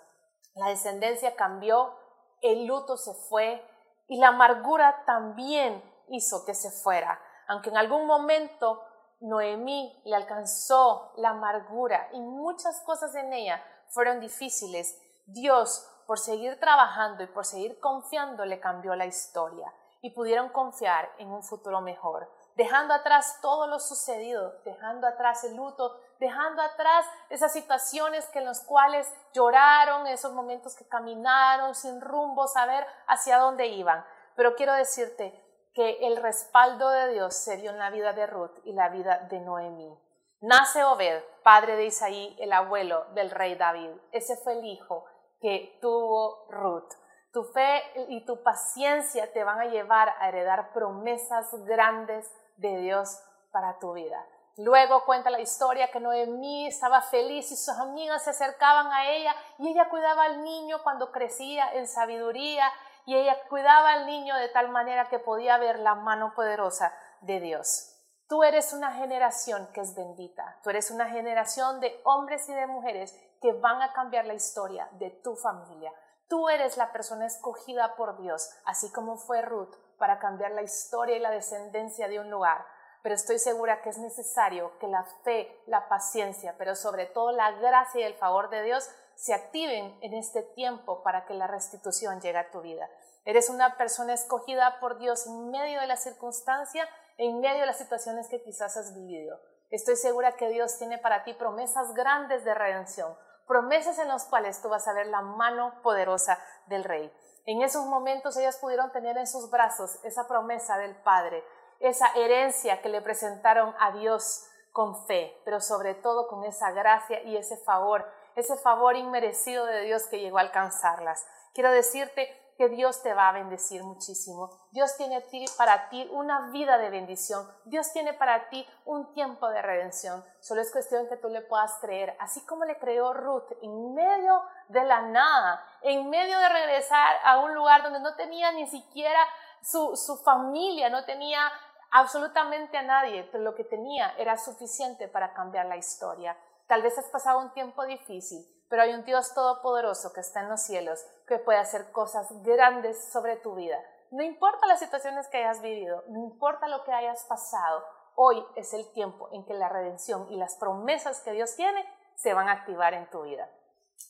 La 0.55 0.69
descendencia 0.69 1.35
cambió, 1.35 1.93
el 2.41 2.65
luto 2.65 2.97
se 2.97 3.13
fue 3.13 3.65
y 4.07 4.19
la 4.19 4.29
amargura 4.29 5.03
también 5.05 5.83
hizo 6.07 6.45
que 6.45 6.53
se 6.53 6.71
fuera. 6.71 7.21
Aunque 7.47 7.69
en 7.69 7.77
algún 7.77 8.05
momento 8.05 8.81
Noemí 9.21 10.01
le 10.05 10.15
alcanzó 10.15 11.13
la 11.17 11.29
amargura 11.29 12.09
y 12.13 12.19
muchas 12.21 12.79
cosas 12.81 13.13
en 13.15 13.33
ella 13.33 13.63
fueron 13.89 14.19
difíciles, 14.19 14.99
Dios, 15.25 15.87
por 16.07 16.19
seguir 16.19 16.59
trabajando 16.59 17.23
y 17.23 17.27
por 17.27 17.45
seguir 17.45 17.79
confiando, 17.79 18.45
le 18.45 18.59
cambió 18.59 18.95
la 18.95 19.05
historia 19.05 19.71
y 20.01 20.11
pudieron 20.11 20.49
confiar 20.49 21.09
en 21.17 21.29
un 21.29 21.43
futuro 21.43 21.81
mejor 21.81 22.29
dejando 22.59 22.93
atrás 22.93 23.39
todo 23.41 23.67
lo 23.67 23.79
sucedido, 23.79 24.53
dejando 24.65 25.07
atrás 25.07 25.45
el 25.45 25.55
luto, 25.55 25.97
dejando 26.19 26.61
atrás 26.61 27.05
esas 27.29 27.53
situaciones 27.53 28.25
que 28.27 28.39
en 28.39 28.45
las 28.45 28.65
cuales 28.65 29.09
lloraron, 29.33 30.05
esos 30.07 30.33
momentos 30.33 30.75
que 30.75 30.85
caminaron 30.85 31.73
sin 31.73 32.01
rumbo, 32.01 32.49
saber 32.49 32.85
hacia 33.07 33.37
dónde 33.37 33.67
iban. 33.67 34.05
Pero 34.35 34.55
quiero 34.55 34.73
decirte 34.73 35.41
que 35.79 36.05
el 36.07 36.17
respaldo 36.17 36.89
de 36.89 37.13
Dios 37.13 37.33
se 37.33 37.55
dio 37.55 37.71
en 37.71 37.77
la 37.77 37.89
vida 37.89 38.11
de 38.11 38.27
Ruth 38.27 38.51
y 38.65 38.73
la 38.73 38.89
vida 38.89 39.19
de 39.29 39.39
Noemí. 39.39 39.97
Nace 40.41 40.83
Obed, 40.83 41.23
padre 41.41 41.77
de 41.77 41.85
Isaí, 41.85 42.35
el 42.37 42.51
abuelo 42.51 43.05
del 43.13 43.31
rey 43.31 43.55
David. 43.55 43.91
Ese 44.11 44.35
fue 44.35 44.59
el 44.59 44.65
hijo 44.65 45.05
que 45.39 45.79
tuvo 45.81 46.47
Ruth. 46.49 46.91
Tu 47.31 47.45
fe 47.45 47.81
y 48.09 48.25
tu 48.25 48.43
paciencia 48.43 49.31
te 49.31 49.45
van 49.45 49.61
a 49.61 49.67
llevar 49.67 50.09
a 50.19 50.27
heredar 50.27 50.73
promesas 50.73 51.47
grandes 51.63 52.29
de 52.57 52.75
Dios 52.79 53.17
para 53.53 53.79
tu 53.79 53.93
vida. 53.93 54.21
Luego 54.57 55.05
cuenta 55.05 55.29
la 55.29 55.39
historia 55.39 55.91
que 55.91 56.01
Noemí 56.01 56.67
estaba 56.67 57.01
feliz 57.03 57.49
y 57.53 57.55
sus 57.55 57.77
amigas 57.77 58.25
se 58.25 58.31
acercaban 58.31 58.91
a 58.91 59.09
ella 59.11 59.33
y 59.59 59.69
ella 59.69 59.87
cuidaba 59.87 60.23
al 60.25 60.43
niño 60.43 60.83
cuando 60.83 61.13
crecía 61.13 61.71
en 61.71 61.87
sabiduría 61.87 62.69
y 63.09 63.15
ella 63.15 63.35
cuidaba 63.49 63.93
al 63.93 64.05
niño 64.05 64.35
de 64.35 64.49
tal 64.49 64.69
manera 64.69 65.09
que 65.09 65.17
podía 65.17 65.57
ver 65.57 65.79
la 65.79 65.95
mano 65.95 66.31
poderosa 66.35 66.93
de 67.21 67.39
Dios. 67.39 67.95
Tú 68.27 68.43
eres 68.43 68.71
una 68.71 68.91
generación 68.91 69.67
que 69.73 69.81
es 69.81 69.95
bendita. 69.95 70.59
Tú 70.61 70.69
eres 70.69 70.91
una 70.91 71.09
generación 71.09 71.79
de 71.79 71.99
hombres 72.03 72.47
y 72.47 72.53
de 72.53 72.67
mujeres 72.67 73.19
que 73.41 73.51
van 73.53 73.81
a 73.81 73.93
cambiar 73.93 74.27
la 74.27 74.35
historia 74.35 74.87
de 74.99 75.09
tu 75.09 75.35
familia. 75.35 75.91
Tú 76.27 76.49
eres 76.49 76.77
la 76.77 76.91
persona 76.91 77.25
escogida 77.25 77.95
por 77.95 78.21
Dios, 78.21 78.47
así 78.63 78.91
como 78.91 79.17
fue 79.17 79.41
Ruth 79.41 79.73
para 79.97 80.19
cambiar 80.19 80.51
la 80.51 80.61
historia 80.61 81.15
y 81.15 81.19
la 81.19 81.31
descendencia 81.31 82.07
de 82.09 82.19
un 82.19 82.29
lugar, 82.29 82.63
pero 83.01 83.15
estoy 83.15 83.39
segura 83.39 83.81
que 83.81 83.89
es 83.89 83.97
necesario 83.97 84.77
que 84.77 84.87
la 84.87 85.03
fe, 85.23 85.63
la 85.65 85.89
paciencia, 85.89 86.53
pero 86.59 86.75
sobre 86.75 87.07
todo 87.07 87.31
la 87.31 87.53
gracia 87.53 88.01
y 88.01 88.03
el 88.03 88.13
favor 88.13 88.51
de 88.51 88.61
Dios 88.61 88.87
se 89.19 89.33
activen 89.33 89.97
en 90.01 90.13
este 90.13 90.43
tiempo 90.55 91.03
para 91.03 91.25
que 91.25 91.33
la 91.33 91.45
restitución 91.45 92.21
llegue 92.21 92.37
a 92.37 92.51
tu 92.51 92.61
vida. 92.61 92.89
Eres 93.25 93.49
una 93.49 93.75
persona 93.75 94.13
escogida 94.13 94.79
por 94.79 94.97
Dios 94.97 95.27
en 95.27 95.51
medio 95.51 95.81
de 95.81 95.87
la 95.87 95.97
circunstancia, 95.97 96.87
en 97.17 97.41
medio 97.41 97.59
de 97.59 97.65
las 97.65 97.77
situaciones 97.77 98.29
que 98.29 98.41
quizás 98.41 98.77
has 98.77 98.95
vivido. 98.95 99.37
Estoy 99.71 99.97
segura 99.97 100.37
que 100.37 100.47
Dios 100.47 100.77
tiene 100.77 100.99
para 100.99 101.25
ti 101.25 101.33
promesas 101.33 101.93
grandes 101.93 102.45
de 102.45 102.53
redención, 102.53 103.13
promesas 103.45 103.99
en 103.99 104.07
las 104.07 104.23
cuales 104.25 104.61
tú 104.61 104.69
vas 104.69 104.87
a 104.87 104.93
ver 104.93 105.07
la 105.07 105.21
mano 105.21 105.81
poderosa 105.83 106.39
del 106.67 106.85
Rey. 106.85 107.11
En 107.45 107.61
esos 107.61 107.85
momentos 107.85 108.37
ellas 108.37 108.57
pudieron 108.57 108.89
tener 108.93 109.17
en 109.17 109.27
sus 109.27 109.51
brazos 109.51 109.99
esa 110.05 110.29
promesa 110.29 110.77
del 110.77 110.95
Padre, 111.03 111.43
esa 111.81 112.07
herencia 112.15 112.81
que 112.81 112.87
le 112.87 113.01
presentaron 113.01 113.75
a 113.79 113.91
Dios 113.91 114.45
con 114.71 115.05
fe, 115.07 115.35
pero 115.43 115.59
sobre 115.59 115.93
todo 115.93 116.29
con 116.29 116.45
esa 116.45 116.71
gracia 116.71 117.21
y 117.23 117.35
ese 117.35 117.57
favor, 117.57 118.05
ese 118.35 118.57
favor 118.57 118.95
inmerecido 118.95 119.65
de 119.65 119.81
Dios 119.81 120.07
que 120.07 120.19
llegó 120.19 120.37
a 120.37 120.41
alcanzarlas. 120.41 121.25
Quiero 121.53 121.71
decirte 121.71 122.29
que 122.59 122.67
Dios 122.67 123.01
te 123.01 123.13
va 123.13 123.29
a 123.29 123.31
bendecir 123.31 123.81
muchísimo. 123.83 124.49
Dios 124.71 124.97
tiene 124.97 125.23
para 125.57 125.87
ti 125.87 126.05
una 126.11 126.49
vida 126.51 126.77
de 126.77 126.89
bendición. 126.89 127.49
Dios 127.63 127.93
tiene 127.93 128.13
para 128.13 128.49
ti 128.49 128.67
un 128.83 129.13
tiempo 129.13 129.47
de 129.47 129.61
redención. 129.61 130.25
Solo 130.41 130.59
es 130.59 130.69
cuestión 130.69 131.07
que 131.07 131.15
tú 131.15 131.29
le 131.29 131.39
puedas 131.39 131.77
creer, 131.79 132.17
así 132.19 132.45
como 132.45 132.65
le 132.65 132.77
creó 132.77 133.13
Ruth 133.13 133.49
en 133.61 133.93
medio 133.93 134.43
de 134.67 134.83
la 134.83 135.03
nada, 135.03 135.65
en 135.83 136.09
medio 136.09 136.37
de 136.37 136.49
regresar 136.49 137.15
a 137.23 137.39
un 137.39 137.55
lugar 137.55 137.81
donde 137.81 138.01
no 138.01 138.15
tenía 138.15 138.51
ni 138.51 138.67
siquiera 138.67 139.21
su, 139.61 139.95
su 139.95 140.17
familia, 140.17 140.89
no 140.89 141.05
tenía 141.05 141.49
absolutamente 141.91 142.77
a 142.77 142.83
nadie, 142.83 143.23
pero 143.31 143.41
lo 143.41 143.55
que 143.55 143.63
tenía 143.63 144.13
era 144.17 144.37
suficiente 144.37 145.07
para 145.07 145.33
cambiar 145.33 145.65
la 145.67 145.77
historia. 145.77 146.35
Tal 146.69 146.83
vez 146.83 146.95
has 146.99 147.09
pasado 147.09 147.39
un 147.39 147.51
tiempo 147.51 147.83
difícil, 147.83 148.45
pero 148.69 148.83
hay 148.83 148.93
un 148.93 149.03
Dios 149.03 149.33
todopoderoso 149.33 150.13
que 150.13 150.19
está 150.19 150.41
en 150.41 150.49
los 150.49 150.61
cielos 150.61 151.03
que 151.27 151.39
puede 151.39 151.57
hacer 151.57 151.91
cosas 151.91 152.27
grandes 152.43 153.11
sobre 153.11 153.37
tu 153.37 153.55
vida. 153.55 153.83
No 154.11 154.21
importa 154.21 154.67
las 154.67 154.77
situaciones 154.77 155.27
que 155.29 155.37
hayas 155.37 155.63
vivido, 155.63 156.03
no 156.09 156.19
importa 156.19 156.67
lo 156.67 156.83
que 156.83 156.91
hayas 156.91 157.23
pasado, 157.23 157.83
hoy 158.13 158.45
es 158.55 158.71
el 158.75 158.87
tiempo 158.93 159.29
en 159.31 159.47
que 159.47 159.55
la 159.55 159.67
redención 159.67 160.31
y 160.31 160.37
las 160.37 160.57
promesas 160.57 161.21
que 161.21 161.31
Dios 161.31 161.55
tiene 161.55 161.83
se 162.15 162.35
van 162.35 162.47
a 162.47 162.51
activar 162.51 162.93
en 162.93 163.09
tu 163.09 163.23
vida. 163.23 163.49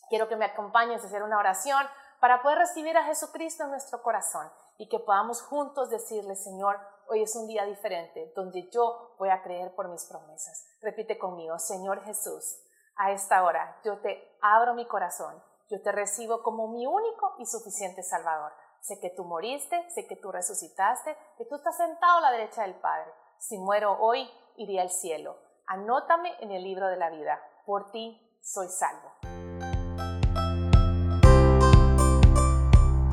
Quiero 0.10 0.28
que 0.28 0.36
me 0.36 0.43
acompañes 0.43 1.02
a 1.02 1.08
hacer 1.08 1.24
una 1.24 1.39
oración 1.39 1.88
para 2.19 2.41
poder 2.41 2.58
recibir 2.58 2.98
a 2.98 3.06
Jesucristo 3.06 3.63
en 3.63 3.69
nuestro 3.69 4.04
corazón 4.04 4.52
y 4.78 4.89
que 4.89 5.00
podamos 5.00 5.41
juntos 5.41 5.89
decirle, 5.89 6.36
Señor, 6.36 6.78
hoy 7.10 7.24
es 7.24 7.36
un 7.36 7.48
día 7.48 7.65
diferente 7.65 8.32
donde 8.36 8.69
yo 8.72 9.15
voy 9.17 9.30
a 9.30 9.41
creer 9.41 9.74
por 9.76 9.89
mis 9.89 10.06
promesas. 10.06 10.65
Repite 10.82 11.17
conmigo, 11.17 11.58
Señor 11.58 12.04
Jesús, 12.04 12.62
a 12.95 13.12
esta 13.12 13.43
hora 13.43 13.80
yo 13.84 14.00
te 14.00 14.38
abro 14.41 14.74
mi 14.74 14.88
corazón, 14.88 15.41
yo 15.69 15.82
te 15.82 15.91
recibo 15.91 16.41
como 16.43 16.67
mi 16.69 16.86
único 16.86 17.36
y 17.39 17.45
suficiente 17.45 18.04
Salvador. 18.04 18.52
Sé 18.82 19.00
que 19.00 19.10
tú 19.10 19.26
moriste, 19.26 19.89
sé 19.89 20.08
que 20.08 20.15
tú 20.15 20.32
resucitaste, 20.32 21.15
que 21.38 21.45
tú 21.45 21.56
estás 21.56 21.76
sentado 21.76 22.19
a 22.19 22.22
la 22.22 22.32
derecha 22.32 22.62
del 22.62 22.76
Padre. 22.76 23.12
Si 23.38 23.58
muero 23.58 23.98
hoy, 24.00 24.30
iré 24.56 24.80
al 24.80 24.89
cielo. 24.89 25.38
Anótame 25.67 26.34
en 26.39 26.52
el 26.52 26.63
libro 26.63 26.88
de 26.88 26.95
la 26.95 27.10
vida. 27.10 27.41
Por 27.65 27.91
ti 27.91 28.39
soy 28.41 28.67
salvo. 28.69 29.12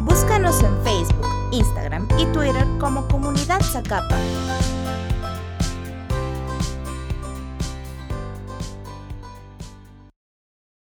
Búscanos 0.05 0.63
en 0.63 0.83
Facebook, 0.85 1.27
Instagram 1.57 2.07
y 2.19 2.27
Twitter 2.27 2.67
como 2.79 3.07
Comunidad 3.09 3.61
Zacapa. 3.63 4.17